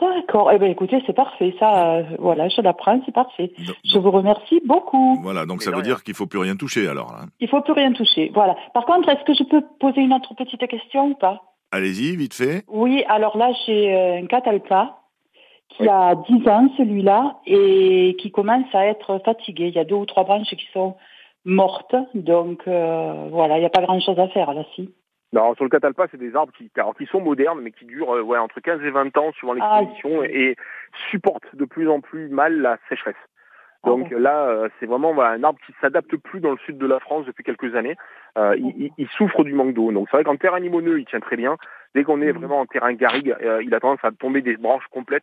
D'accord. 0.00 0.52
Eh 0.52 0.58
bien, 0.58 0.68
écoutez, 0.68 1.02
c'est 1.06 1.12
parfait. 1.12 1.54
Ça, 1.58 1.96
euh, 1.96 2.02
voilà, 2.20 2.48
je 2.48 2.60
l'apprends, 2.60 3.00
c'est 3.04 3.14
parfait. 3.14 3.52
Je 3.84 3.98
vous 3.98 4.10
remercie 4.12 4.60
beaucoup. 4.64 5.18
Voilà, 5.22 5.44
donc 5.44 5.62
ça 5.62 5.72
veut 5.72 5.82
dire 5.82 6.04
qu'il 6.04 6.14
faut 6.14 6.26
plus 6.26 6.38
rien 6.38 6.54
toucher 6.54 6.86
alors. 6.88 7.12
là. 7.12 7.26
Il 7.40 7.48
faut 7.48 7.60
plus 7.62 7.72
rien 7.72 7.92
toucher. 7.92 8.30
Voilà. 8.32 8.56
Par 8.74 8.84
contre, 8.84 9.08
est-ce 9.08 9.24
que 9.24 9.34
je 9.34 9.42
peux 9.42 9.62
poser 9.80 10.02
une 10.02 10.12
autre 10.12 10.34
petite 10.36 10.64
question 10.68 11.06
ou 11.08 11.14
pas? 11.14 11.42
Allez-y, 11.72 12.16
vite 12.16 12.34
fait. 12.34 12.62
Oui, 12.68 13.04
alors 13.08 13.36
là, 13.36 13.50
j'ai 13.66 13.92
euh, 13.94 14.18
un 14.22 14.26
catalpa 14.26 14.97
qui 15.68 15.88
a 15.88 16.14
10 16.14 16.48
ans, 16.48 16.68
celui-là, 16.76 17.36
et 17.46 18.16
qui 18.18 18.30
commence 18.30 18.72
à 18.74 18.86
être 18.86 19.20
fatigué. 19.24 19.68
Il 19.68 19.74
y 19.74 19.78
a 19.78 19.84
deux 19.84 19.94
ou 19.96 20.06
trois 20.06 20.24
branches 20.24 20.48
qui 20.48 20.66
sont 20.72 20.96
mortes, 21.44 21.94
donc 22.14 22.66
euh, 22.66 23.28
voilà, 23.30 23.56
il 23.56 23.60
n'y 23.60 23.66
a 23.66 23.70
pas 23.70 23.82
grand-chose 23.82 24.18
à 24.18 24.28
faire 24.28 24.52
là, 24.54 24.62
si. 24.74 24.92
Non, 25.32 25.54
sur 25.54 25.64
le 25.64 25.70
catalpa, 25.70 26.06
c'est 26.10 26.16
des 26.18 26.34
arbres 26.34 26.52
qui, 26.56 26.70
alors, 26.76 26.94
qui 26.96 27.04
sont 27.06 27.20
modernes, 27.20 27.60
mais 27.62 27.70
qui 27.70 27.84
durent 27.84 28.16
euh, 28.16 28.22
ouais, 28.22 28.38
entre 28.38 28.60
15 28.60 28.82
et 28.82 28.90
20 28.90 29.16
ans 29.18 29.30
suivant 29.32 29.54
Ah, 29.60 29.80
l'exposition 29.80 30.22
et, 30.24 30.28
et 30.52 30.56
supportent 31.10 31.54
de 31.54 31.64
plus 31.66 31.88
en 31.88 32.00
plus 32.00 32.28
mal 32.30 32.60
la 32.60 32.78
sécheresse. 32.88 33.14
Donc 33.84 34.10
là, 34.10 34.48
euh, 34.48 34.68
c'est 34.80 34.86
vraiment 34.86 35.14
voilà, 35.14 35.30
un 35.30 35.44
arbre 35.44 35.60
qui 35.64 35.72
s'adapte 35.80 36.16
plus 36.16 36.40
dans 36.40 36.50
le 36.50 36.58
sud 36.66 36.78
de 36.78 36.86
la 36.86 36.98
France 36.98 37.24
depuis 37.26 37.44
quelques 37.44 37.76
années. 37.76 37.96
Euh, 38.36 38.56
il, 38.58 38.74
il- 38.76 38.92
il 38.98 39.08
souffre 39.10 39.44
du 39.44 39.52
manque 39.54 39.72
d'eau. 39.72 39.92
Donc 39.92 40.08
c'est 40.10 40.16
vrai 40.16 40.24
qu'en 40.24 40.36
terrain 40.36 40.58
limoneux, 40.58 40.98
il 40.98 41.06
tient 41.06 41.20
très 41.20 41.36
bien. 41.36 41.56
Dès 41.94 42.02
qu'on 42.04 42.20
est 42.20 42.32
vraiment 42.32 42.58
en 42.60 42.66
terrain 42.66 42.92
garrigue, 42.94 43.34
euh, 43.40 43.62
il 43.62 43.72
a 43.74 43.80
tendance 43.80 44.02
à 44.02 44.10
tomber 44.10 44.42
des 44.42 44.56
branches 44.56 44.86
complètes. 44.90 45.22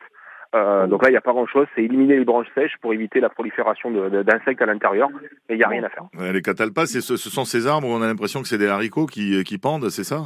Euh, 0.56 0.88
donc 0.88 1.04
là, 1.04 1.10
il 1.10 1.12
n'y 1.12 1.18
a 1.18 1.22
pas 1.22 1.34
grand-chose. 1.34 1.68
C'est 1.76 1.84
éliminer 1.84 2.18
les 2.18 2.24
branches 2.26 2.48
sèches 2.56 2.78
pour 2.82 2.94
éviter 2.94 3.20
la 3.20 3.30
prolifération 3.30 3.91
d'insectes 3.91 4.62
à 4.62 4.65
l'intérieur. 4.65 5.10
Et 5.50 5.54
il 5.54 5.58
n'y 5.58 5.63
a 5.63 5.68
rien 5.68 5.84
à 5.84 5.89
faire. 5.89 6.06
Ouais, 6.18 6.32
les 6.32 6.41
catalpas, 6.41 6.86
c'est 6.86 7.02
ce, 7.02 7.18
ce 7.18 7.30
sont 7.30 7.44
ces 7.46 7.68
arbres 7.68 7.88
où 7.88 7.91
on 7.91 8.02
a 8.02 8.08
l'impression 8.08 8.41
que 8.41 8.48
c'est 8.48 8.58
des 8.58 8.68
haricots 8.68 9.06
qui, 9.06 9.44
qui 9.44 9.58
pendent, 9.58 9.89
c'est 9.89 10.04
ça? 10.06 10.24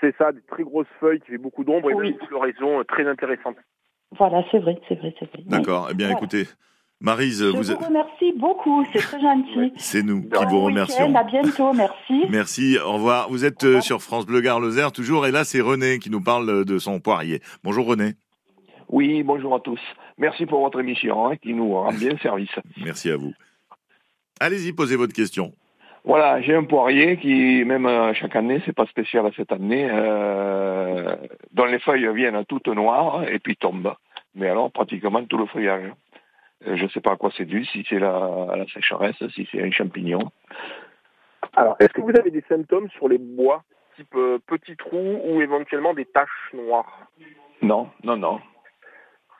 C'est 0.00 0.14
ça, 0.16 0.32
des 0.32 0.40
très 0.48 0.62
grosses 0.62 0.86
feuilles 1.00 1.20
qui 1.20 1.32
fait 1.32 1.38
beaucoup 1.38 1.64
d'ombre 1.64 1.90
et 1.90 1.94
une 2.08 2.16
floraison 2.28 2.80
euh, 2.80 2.84
très 2.84 3.06
intéressante. 3.08 3.56
Voilà, 4.18 4.42
c'est 4.50 4.58
vrai, 4.58 4.78
c'est 4.88 4.96
vrai, 4.98 5.14
c'est 5.18 5.28
vrai. 5.32 5.42
D'accord. 5.46 5.88
Eh 5.90 5.94
bien, 5.94 6.06
Voilà. 6.08 6.18
écoutez, 6.18 6.44
Marise, 7.00 7.40
Je 7.40 7.46
vous, 7.50 7.56
vous 7.56 7.70
êtes- 7.72 7.78
remercie 7.78 8.32
beaucoup, 8.36 8.84
c'est 8.92 8.98
très 9.00 9.20
gentil. 9.20 9.72
c'est 9.76 10.02
nous 10.02 10.22
qui 10.22 10.28
Bon 10.28 10.46
vous 10.48 10.60
remercions. 10.60 11.12
À 11.14 11.24
bientôt, 11.24 11.72
merci. 11.72 12.24
Merci, 12.30 12.78
au 12.84 12.92
revoir. 12.92 13.28
Vous 13.30 13.44
êtes 13.44 13.64
euh, 13.64 13.80
sur 13.80 14.00
France 14.02 14.26
Bleu 14.26 14.40
Gare 14.40 14.60
Lozère 14.60 14.92
toujours, 14.92 15.26
et 15.26 15.30
là 15.32 15.44
c'est 15.44 15.60
René 15.60 15.98
qui 15.98 16.10
nous 16.10 16.20
parle 16.20 16.64
de 16.64 16.78
son 16.78 17.00
poirier. 17.00 17.40
Bonjour 17.64 17.86
René. 17.86 18.12
Oui, 18.92 19.22
bonjour 19.22 19.54
à 19.54 19.60
tous. 19.60 19.80
Merci 20.18 20.44
pour 20.44 20.60
votre 20.60 20.78
émission 20.78 21.26
hein, 21.26 21.36
qui 21.36 21.54
nous 21.54 21.72
rend 21.72 21.92
bien 21.92 22.16
service. 22.22 22.54
Merci 22.84 23.10
à 23.10 23.16
vous. 23.16 23.32
Allez-y, 24.38 24.72
posez 24.74 24.96
votre 24.96 25.14
question. 25.14 25.52
Voilà, 26.04 26.42
j'ai 26.42 26.54
un 26.54 26.64
poirier 26.64 27.16
qui, 27.16 27.64
même 27.64 27.86
euh, 27.86 28.12
chaque 28.12 28.36
année, 28.36 28.60
c'est 28.66 28.74
pas 28.74 28.86
spécial 28.86 29.24
à 29.24 29.30
cette 29.34 29.50
année, 29.50 29.88
euh, 29.90 31.16
dont 31.52 31.64
les 31.64 31.78
feuilles 31.78 32.12
viennent 32.14 32.44
toutes 32.44 32.66
noires 32.68 33.26
et 33.28 33.38
puis 33.38 33.56
tombent. 33.56 33.94
Mais 34.34 34.48
alors, 34.48 34.70
pratiquement 34.70 35.24
tout 35.24 35.38
le 35.38 35.46
feuillage. 35.46 35.90
Euh, 36.66 36.76
Je 36.76 36.86
sais 36.88 37.00
pas 37.00 37.12
à 37.12 37.16
quoi 37.16 37.30
c'est 37.36 37.44
dû, 37.46 37.64
si 37.64 37.86
c'est 37.88 37.98
la, 37.98 38.46
la 38.56 38.66
sécheresse, 38.66 39.16
si 39.34 39.48
c'est 39.50 39.62
un 39.62 39.70
champignon. 39.70 40.20
Alors, 41.56 41.76
est-ce 41.80 41.92
que 41.94 42.00
vous 42.02 42.16
avez 42.18 42.30
des 42.30 42.44
symptômes 42.48 42.90
sur 42.90 43.08
les 43.08 43.18
bois, 43.18 43.62
type 43.96 44.14
euh, 44.16 44.38
petits 44.46 44.76
trous 44.76 45.20
ou 45.24 45.40
éventuellement 45.40 45.94
des 45.94 46.04
taches 46.04 46.50
noires? 46.52 47.06
Non, 47.62 47.88
non, 48.02 48.16
non. 48.16 48.40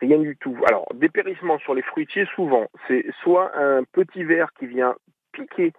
Rien 0.03 0.19
du 0.19 0.37
tout. 0.37 0.57
Alors, 0.67 0.89
dépérissement 0.95 1.59
sur 1.61 1.75
les 1.75 1.83
fruitiers, 1.83 2.27
souvent, 2.35 2.67
c'est 2.89 3.07
soit 3.23 3.57
un 3.57 3.85
petit 3.85 4.25
verre 4.25 4.53
qui 4.59 4.67
vient 4.67 4.97
piquer 5.31 5.73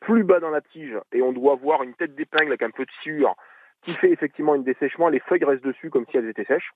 plus 0.00 0.24
bas 0.24 0.40
dans 0.40 0.50
la 0.50 0.60
tige 0.60 0.98
et 1.12 1.22
on 1.22 1.32
doit 1.32 1.54
voir 1.54 1.82
une 1.82 1.94
tête 1.94 2.14
d'épingle 2.14 2.48
avec 2.48 2.62
un 2.62 2.70
peu 2.70 2.84
de 2.84 2.90
sueur 3.00 3.34
qui 3.82 3.94
fait 3.94 4.10
effectivement 4.10 4.54
une 4.54 4.62
dessèchement. 4.62 5.08
Les 5.08 5.20
feuilles 5.20 5.44
restent 5.44 5.64
dessus 5.64 5.88
comme 5.88 6.04
si 6.10 6.18
elles 6.18 6.28
étaient 6.28 6.44
sèches. 6.44 6.72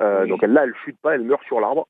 Euh, 0.00 0.26
Donc 0.26 0.42
là, 0.42 0.64
elles 0.64 0.74
chutent 0.84 1.00
pas, 1.00 1.14
elles 1.14 1.22
meurent 1.22 1.42
sur 1.44 1.60
l'arbre. 1.60 1.88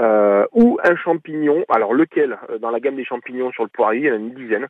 Euh, 0.00 0.44
ou 0.50 0.80
un 0.82 0.96
champignon. 0.96 1.64
Alors 1.68 1.94
lequel? 1.94 2.36
Euh, 2.50 2.58
Dans 2.58 2.70
la 2.70 2.80
gamme 2.80 2.96
des 2.96 3.04
champignons 3.04 3.52
sur 3.52 3.62
le 3.62 3.68
poirier, 3.68 4.00
il 4.00 4.06
y 4.06 4.10
en 4.10 4.14
a 4.14 4.16
une 4.16 4.34
dizaine. 4.34 4.66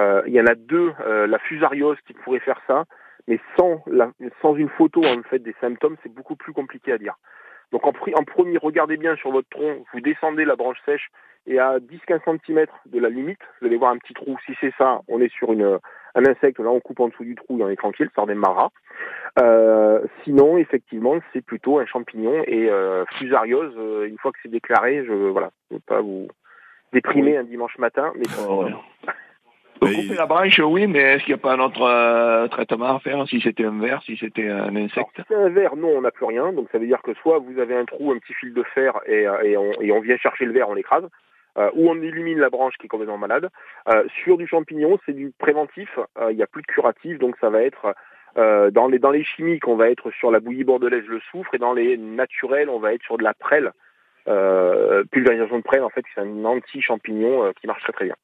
Euh, 0.00 0.22
il 0.26 0.32
y 0.32 0.40
en 0.40 0.46
a 0.46 0.56
deux, 0.56 0.92
la 1.06 1.38
fusariose 1.38 1.98
qui 2.08 2.14
pourrait 2.14 2.40
faire 2.40 2.60
ça, 2.66 2.86
mais 3.28 3.40
sans, 3.56 3.82
la, 3.86 4.10
sans 4.40 4.54
une 4.54 4.68
photo 4.70 5.04
en 5.04 5.22
fait 5.22 5.38
des 5.38 5.54
symptômes, 5.60 5.96
c'est 6.02 6.12
beaucoup 6.12 6.36
plus 6.36 6.52
compliqué 6.52 6.92
à 6.92 6.98
dire. 6.98 7.14
Donc 7.72 7.86
en, 7.86 7.90
en 7.90 8.24
premier, 8.24 8.58
regardez 8.58 8.96
bien 8.96 9.16
sur 9.16 9.30
votre 9.30 9.48
tronc, 9.48 9.84
vous 9.92 10.00
descendez 10.00 10.44
la 10.44 10.56
branche 10.56 10.78
sèche 10.84 11.08
et 11.46 11.58
à 11.58 11.78
10-15 11.78 12.38
cm 12.46 12.66
de 12.86 13.00
la 13.00 13.08
limite, 13.08 13.40
vous 13.60 13.66
allez 13.66 13.76
voir 13.76 13.92
un 13.92 13.98
petit 13.98 14.14
trou. 14.14 14.36
Si 14.46 14.52
c'est 14.60 14.72
ça, 14.78 15.00
on 15.08 15.20
est 15.20 15.32
sur 15.32 15.52
une, 15.52 15.78
un 16.14 16.24
insecte, 16.24 16.58
là 16.60 16.70
on 16.70 16.80
coupe 16.80 17.00
en 17.00 17.08
dessous 17.08 17.24
du 17.24 17.34
trou 17.34 17.58
et 17.58 17.62
on 17.62 17.68
est 17.68 17.76
tranquille, 17.76 18.10
ça 18.14 18.22
redémarrera. 18.22 18.70
Euh, 19.40 20.04
sinon, 20.24 20.58
effectivement, 20.58 21.16
c'est 21.32 21.44
plutôt 21.44 21.78
un 21.78 21.86
champignon 21.86 22.44
et 22.46 22.70
euh, 22.70 23.04
fusariose, 23.16 23.74
euh, 23.76 24.06
une 24.06 24.18
fois 24.18 24.32
que 24.32 24.38
c'est 24.42 24.50
déclaré, 24.50 25.04
je 25.04 25.12
voilà, 25.12 25.50
je 25.70 25.76
veux 25.76 25.82
pas 25.86 26.00
vous 26.00 26.28
déprimer 26.92 27.38
un 27.38 27.44
dimanche 27.44 27.78
matin, 27.78 28.12
mais 28.16 28.24
Couper 29.86 30.14
la 30.14 30.26
branche, 30.26 30.58
oui, 30.60 30.86
mais 30.86 31.00
est-ce 31.00 31.24
qu'il 31.24 31.34
n'y 31.34 31.40
a 31.40 31.42
pas 31.42 31.54
un 31.54 31.60
autre 31.60 31.82
euh, 31.82 32.46
traitement 32.48 32.96
à 32.96 33.00
faire 33.00 33.26
si 33.26 33.40
c'était 33.40 33.64
un 33.64 33.80
ver, 33.80 34.00
si 34.04 34.16
c'était 34.16 34.48
un 34.48 34.74
insecte? 34.76 35.16
Si 35.16 35.22
c'est 35.28 35.34
un 35.34 35.48
verre, 35.48 35.74
non, 35.76 35.88
on 35.88 36.00
n'a 36.02 36.10
plus 36.10 36.26
rien. 36.26 36.52
Donc 36.52 36.68
ça 36.70 36.78
veut 36.78 36.86
dire 36.86 37.02
que 37.02 37.14
soit 37.14 37.38
vous 37.38 37.58
avez 37.58 37.76
un 37.76 37.84
trou, 37.84 38.12
un 38.12 38.18
petit 38.18 38.34
fil 38.34 38.54
de 38.54 38.62
fer 38.62 38.98
et, 39.06 39.26
euh, 39.26 39.42
et, 39.42 39.56
on, 39.56 39.72
et 39.80 39.90
on 39.90 40.00
vient 40.00 40.16
chercher 40.16 40.44
le 40.44 40.52
verre, 40.52 40.68
on 40.68 40.74
l'écrase, 40.74 41.08
euh, 41.58 41.70
ou 41.74 41.90
on 41.90 42.00
élimine 42.00 42.38
la 42.38 42.48
branche 42.48 42.74
qui 42.78 42.86
est 42.86 42.88
complètement 42.88 43.18
malade. 43.18 43.48
Euh, 43.88 44.04
sur 44.22 44.36
du 44.36 44.46
champignon, 44.46 44.98
c'est 45.04 45.14
du 45.14 45.32
préventif. 45.36 45.98
Euh, 46.18 46.30
Il 46.30 46.36
n'y 46.36 46.42
a 46.42 46.46
plus 46.46 46.62
de 46.62 46.68
curatif, 46.68 47.18
donc 47.18 47.36
ça 47.40 47.50
va 47.50 47.62
être 47.62 47.94
euh, 48.38 48.70
dans 48.70 48.88
les 48.88 48.98
dans 48.98 49.10
les 49.10 49.24
chimiques, 49.24 49.66
on 49.68 49.76
va 49.76 49.90
être 49.90 50.10
sur 50.12 50.30
la 50.30 50.40
bouillie 50.40 50.64
bordelaise, 50.64 51.04
le 51.06 51.20
soufre, 51.30 51.54
et 51.54 51.58
dans 51.58 51.74
les 51.74 51.96
naturels, 51.96 52.70
on 52.70 52.78
va 52.78 52.94
être 52.94 53.02
sur 53.02 53.18
de 53.18 53.24
la 53.24 53.34
prêle. 53.34 53.72
Euh, 54.28 55.02
pulvérisation 55.10 55.58
de 55.58 55.62
prêle, 55.64 55.82
en 55.82 55.90
fait, 55.90 56.04
c'est 56.14 56.20
un 56.20 56.44
anti-champignon 56.44 57.44
euh, 57.44 57.50
qui 57.60 57.66
marche 57.66 57.82
très 57.82 57.92
très 57.92 58.04
bien. 58.04 58.14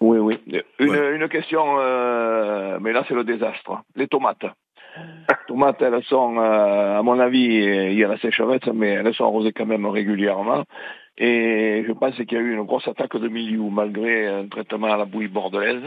Oui, 0.00 0.18
oui. 0.18 0.38
Une, 0.78 0.94
une 0.94 1.28
question, 1.28 1.76
euh, 1.78 2.78
mais 2.80 2.92
là 2.92 3.04
c'est 3.08 3.14
le 3.14 3.24
désastre. 3.24 3.82
Les 3.96 4.06
tomates. 4.06 4.46
tomates, 5.46 5.82
elles 5.82 6.02
sont, 6.04 6.38
euh, 6.38 6.98
à 6.98 7.02
mon 7.02 7.18
avis, 7.18 7.44
il 7.44 7.94
y 7.94 8.04
a 8.04 8.08
la 8.08 8.18
sécheresse, 8.18 8.66
mais 8.72 8.90
elles 8.90 9.14
sont 9.14 9.24
arrosées 9.24 9.52
quand 9.52 9.66
même 9.66 9.86
régulièrement. 9.86 10.64
Et 11.16 11.84
je 11.86 11.92
pense 11.92 12.14
qu'il 12.14 12.32
y 12.32 12.36
a 12.36 12.40
eu 12.40 12.54
une 12.54 12.62
grosse 12.62 12.86
attaque 12.86 13.16
de 13.16 13.28
milieu 13.28 13.68
malgré 13.70 14.28
un 14.28 14.46
traitement 14.46 14.86
à 14.86 14.96
la 14.96 15.04
bouillie 15.04 15.28
bordelaise. 15.28 15.82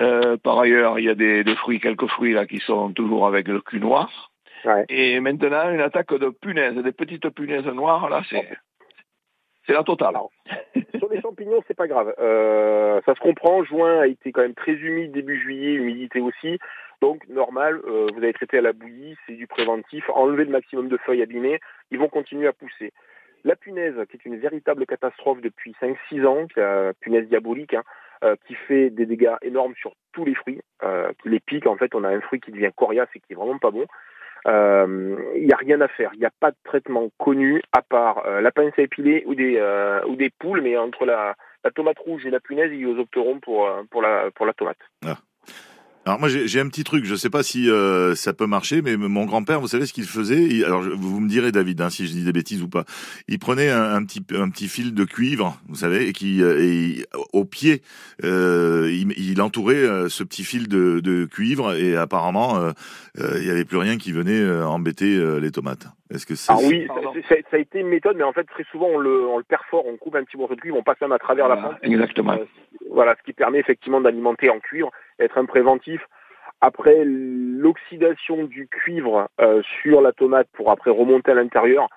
Euh, 0.00 0.36
par 0.36 0.58
ailleurs, 0.58 0.98
il 0.98 1.06
y 1.06 1.08
a 1.08 1.14
des, 1.14 1.44
des 1.44 1.56
fruits, 1.56 1.80
quelques 1.80 2.08
fruits 2.08 2.32
là 2.32 2.44
qui 2.44 2.58
sont 2.58 2.92
toujours 2.92 3.26
avec 3.26 3.48
le 3.48 3.60
cul 3.60 3.80
noir. 3.80 4.30
Et 4.88 5.20
maintenant, 5.20 5.70
une 5.70 5.80
attaque 5.80 6.12
de 6.12 6.28
punaises, 6.28 6.74
des 6.74 6.92
petites 6.92 7.30
punaises 7.30 7.66
noires, 7.66 8.08
là, 8.10 8.22
c'est 8.28 8.48
c'est 9.66 9.72
la 9.72 9.82
totale. 9.82 10.14
Sur 10.98 11.08
les 11.10 11.20
champignons, 11.20 11.62
c'est 11.66 11.76
pas 11.76 11.88
grave. 11.88 12.14
Euh, 12.18 13.00
ça 13.04 13.14
se 13.14 13.20
comprend. 13.20 13.64
Juin 13.64 14.00
a 14.00 14.06
été 14.06 14.32
quand 14.32 14.42
même 14.42 14.54
très 14.54 14.72
humide 14.72 15.12
début 15.12 15.40
juillet, 15.40 15.74
humidité 15.74 16.20
aussi. 16.20 16.58
Donc 17.02 17.28
normal, 17.28 17.80
euh, 17.86 18.06
vous 18.14 18.22
avez 18.22 18.32
traité 18.32 18.58
à 18.58 18.62
la 18.62 18.72
bouillie, 18.72 19.16
c'est 19.26 19.34
du 19.34 19.46
préventif. 19.46 20.04
Enlever 20.14 20.44
le 20.44 20.50
maximum 20.50 20.88
de 20.88 20.96
feuilles 20.96 21.22
abîmées, 21.22 21.60
ils 21.90 21.98
vont 21.98 22.08
continuer 22.08 22.46
à 22.46 22.52
pousser. 22.52 22.92
La 23.44 23.54
punaise, 23.54 23.94
qui 24.10 24.16
est 24.16 24.24
une 24.24 24.38
véritable 24.38 24.86
catastrophe 24.86 25.40
depuis 25.40 25.74
5-6 25.80 26.26
ans, 26.26 26.46
punaise 27.00 27.28
diabolique, 27.28 27.74
hein, 27.74 27.82
euh, 28.24 28.34
qui 28.46 28.54
fait 28.54 28.90
des 28.90 29.06
dégâts 29.06 29.36
énormes 29.42 29.74
sur 29.78 29.92
tous 30.12 30.24
les 30.24 30.34
fruits, 30.34 30.60
qui 31.22 31.28
les 31.28 31.40
pique. 31.40 31.66
En 31.66 31.76
fait, 31.76 31.94
on 31.94 32.02
a 32.02 32.08
un 32.08 32.20
fruit 32.20 32.40
qui 32.40 32.50
devient 32.50 32.70
coriace 32.74 33.08
et 33.14 33.20
qui 33.20 33.32
est 33.32 33.36
vraiment 33.36 33.58
pas 33.58 33.70
bon. 33.70 33.86
Euh, 34.46 35.16
Il 35.36 35.46
n'y 35.46 35.52
a 35.52 35.56
rien 35.56 35.80
à 35.80 35.88
faire. 35.88 36.10
Il 36.14 36.20
n'y 36.20 36.26
a 36.26 36.32
pas 36.40 36.50
de 36.50 36.56
traitement 36.64 37.08
connu 37.18 37.62
à 37.72 37.82
part 37.82 38.24
euh, 38.26 38.40
la 38.40 38.50
pince 38.52 38.72
à 38.78 38.82
épiler 38.82 39.24
ou 39.26 39.34
des 39.34 39.56
euh, 39.58 40.00
ou 40.06 40.16
des 40.16 40.30
poules, 40.30 40.60
mais 40.62 40.76
entre 40.76 41.04
la, 41.04 41.34
la 41.64 41.70
tomate 41.70 41.98
rouge 41.98 42.26
et 42.26 42.30
la 42.30 42.40
punaise, 42.40 42.70
il 42.72 42.80
y 42.80 42.84
a 42.84 42.88
aux 42.88 42.98
opterons 42.98 43.40
pour 43.40 43.66
euh, 43.66 43.82
pour 43.90 44.02
la 44.02 44.30
pour 44.34 44.46
la 44.46 44.52
tomate. 44.52 44.78
Alors 46.06 46.20
moi 46.20 46.28
j'ai 46.28 46.46
j'ai 46.46 46.60
un 46.60 46.68
petit 46.68 46.84
truc, 46.84 47.04
je 47.04 47.16
sais 47.16 47.30
pas 47.30 47.42
si 47.42 47.68
euh, 47.68 48.14
ça 48.14 48.32
peut 48.32 48.46
marcher, 48.46 48.80
mais 48.80 48.96
mon 48.96 49.24
grand-père, 49.24 49.60
vous 49.60 49.66
savez 49.66 49.86
ce 49.86 49.92
qu'il 49.92 50.04
faisait? 50.04 50.40
Il- 50.40 50.64
Alors 50.64 50.80
je- 50.80 50.90
vous 50.90 51.18
me 51.18 51.28
direz 51.28 51.50
David, 51.50 51.80
hein, 51.80 51.90
si 51.90 52.06
je 52.06 52.12
dis 52.12 52.22
des 52.24 52.32
bêtises 52.32 52.62
ou 52.62 52.68
pas. 52.68 52.84
Il 53.26 53.40
prenait 53.40 53.70
un, 53.70 53.92
un 53.96 54.04
petit 54.04 54.22
un 54.32 54.48
petit 54.48 54.68
fil 54.68 54.94
de 54.94 55.04
cuivre, 55.04 55.60
vous 55.68 55.74
savez, 55.74 56.06
et 56.06 56.12
qui 56.12 56.44
euh, 56.44 56.62
et 56.62 57.04
au 57.32 57.44
pied, 57.44 57.82
euh, 58.22 58.88
il, 58.88 59.18
il 59.18 59.42
entourait 59.42 59.74
euh, 59.74 60.08
ce 60.08 60.22
petit 60.22 60.44
fil 60.44 60.68
de, 60.68 61.00
de 61.00 61.24
cuivre 61.24 61.74
et 61.74 61.96
apparemment 61.96 62.56
euh, 62.56 62.70
euh, 63.18 63.38
il 63.40 63.44
y 63.48 63.50
avait 63.50 63.64
plus 63.64 63.78
rien 63.78 63.98
qui 63.98 64.12
venait 64.12 64.40
euh, 64.40 64.64
embêter 64.64 65.16
euh, 65.16 65.40
les 65.40 65.50
tomates. 65.50 65.88
Est-ce 66.14 66.24
que 66.24 66.36
c'est 66.36 66.52
Alors 66.52 66.62
oui, 66.62 66.86
ça, 67.28 67.34
ça- 67.50 67.56
a 67.56 67.58
été 67.58 67.80
une 67.80 67.88
méthode, 67.88 68.16
mais 68.16 68.22
en 68.22 68.32
fait 68.32 68.44
très 68.44 68.62
souvent 68.70 68.86
on 68.86 68.98
le, 68.98 69.26
on 69.26 69.38
le 69.38 69.42
perfore, 69.44 69.84
on 69.88 69.96
coupe 69.96 70.14
un 70.14 70.22
petit 70.22 70.36
morceau 70.36 70.54
de 70.54 70.60
cuivre, 70.60 70.76
on 70.76 70.84
passe 70.84 71.00
même 71.00 71.10
à 71.10 71.18
travers 71.18 71.48
la 71.48 71.56
plante. 71.56 71.74
exactement. 71.82 72.34
Euh, 72.34 72.44
voilà, 72.92 73.16
ce 73.18 73.24
qui 73.24 73.32
permet 73.32 73.58
effectivement 73.58 74.00
d'alimenter 74.00 74.48
en 74.50 74.60
cuivre, 74.60 74.90
être 75.18 75.38
un 75.38 75.44
préventif. 75.44 76.00
Après, 76.60 77.02
l'oxydation 77.04 78.44
du 78.44 78.66
cuivre 78.68 79.28
euh, 79.40 79.62
sur 79.82 80.00
la 80.00 80.12
tomate 80.12 80.48
pour 80.52 80.70
après 80.70 80.90
remonter 80.90 81.32
à 81.32 81.34
l'intérieur, 81.34 81.88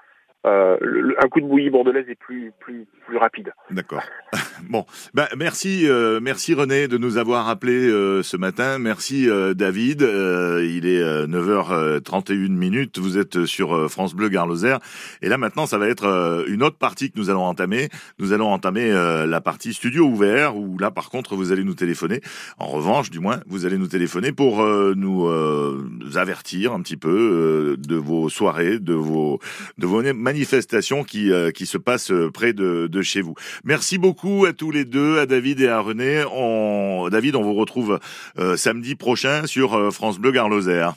euh, 0.46 0.78
un 1.22 1.28
coup 1.28 1.42
de 1.42 1.46
bouillie 1.46 1.70
bordelaise 1.70 2.06
est 2.10 2.16
plus 2.16 2.54
plus 2.60 2.88
plus 3.06 3.18
rapide. 3.18 3.52
D'accord. 3.72 4.04
bon, 4.70 4.86
ben 5.14 5.28
merci, 5.38 5.90
euh, 5.90 6.20
merci 6.22 6.54
René 6.54 6.88
de 6.88 6.98
nous 6.98 7.18
avoir 7.18 7.50
appelé 7.50 7.90
euh, 7.90 8.24
ce 8.24 8.38
matin. 8.38 8.80
Merci 8.80 9.30
euh, 9.30 9.54
David. 9.54 10.02
Euh, 10.02 10.66
il 10.66 10.86
est 10.86 11.02
euh, 11.02 11.28
9h31 11.28 12.50
minutes. 12.50 13.00
Vous 13.00 13.18
êtes 13.18 13.46
sur 13.46 13.76
euh, 13.76 13.88
France 13.90 14.14
Bleu 14.14 14.30
Garloser. 14.30 14.78
Et 15.22 15.28
là 15.28 15.38
maintenant, 15.38 15.66
ça 15.66 15.78
va 15.78 15.90
être 15.90 16.06
euh, 16.06 16.46
une 16.48 16.64
autre 16.64 16.78
partie 16.78 17.12
que 17.12 17.20
nous 17.20 17.30
allons 17.30 17.44
entamer. 17.44 17.90
Nous 18.18 18.32
allons 18.32 18.48
entamer 18.48 18.92
euh, 18.92 19.26
la 19.26 19.42
partie 19.42 19.74
studio 19.74 20.06
ouvert 20.06 20.56
où 20.56 20.78
là, 20.78 20.90
par 20.90 21.10
contre, 21.10 21.36
vous 21.36 21.52
allez 21.52 21.66
nous 21.66 21.74
téléphoner. 21.74 22.22
En 22.58 22.68
revanche, 22.68 23.10
du 23.10 23.20
moins, 23.20 23.42
vous 23.48 23.66
allez 23.66 23.78
nous 23.78 23.88
téléphoner 23.88 24.32
pour 24.32 24.62
euh, 24.62 24.94
nous 24.96 25.28
euh, 25.28 25.86
avertir 26.16 26.74
un 26.74 26.82
petit 26.82 26.98
peu 26.98 27.10
euh, 27.10 27.78
de 27.78 27.96
vos 27.96 28.30
soirées, 28.30 28.80
de 28.80 28.94
vos 28.94 29.40
de 29.78 29.86
vos 29.86 30.02
manifestations 30.30 31.04
qui 31.04 31.32
euh, 31.32 31.52
qui 31.52 31.66
se 31.66 31.78
passent 31.78 32.12
euh, 32.12 32.30
près 32.32 32.54
de, 32.54 32.88
de 32.88 33.02
chez 33.02 33.22
vous. 33.22 33.34
Merci 33.64 33.98
beaucoup 33.98 34.46
à 34.46 34.54
tous 34.54 34.72
les 34.72 34.86
deux, 34.86 35.20
à 35.20 35.26
David 35.26 35.60
et 35.62 35.68
à 35.68 35.80
René. 35.80 36.24
On, 36.32 37.10
David, 37.10 37.36
on 37.36 37.42
vous 37.42 37.56
retrouve 37.56 38.00
euh, 38.38 38.56
samedi 38.56 38.96
prochain 38.96 39.48
sur 39.48 39.74
euh, 39.74 39.90
France 39.90 40.20
Bleu 40.20 40.32
Garloser. 40.32 40.90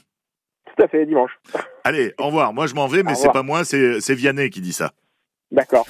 Tout 0.66 0.82
à 0.84 0.88
fait, 0.88 1.06
dimanche. 1.06 1.32
Allez, 1.84 2.12
au 2.18 2.26
revoir. 2.26 2.52
Moi, 2.52 2.66
je 2.66 2.74
m'en 2.74 2.86
vais, 2.86 3.02
mais 3.02 3.14
c'est 3.14 3.32
pas 3.32 3.42
moi, 3.42 3.64
c'est 3.64 4.00
c'est 4.00 4.14
Vianney 4.14 4.50
qui 4.50 4.60
dit 4.60 4.74
ça. 4.74 4.92
D'accord. 5.50 5.86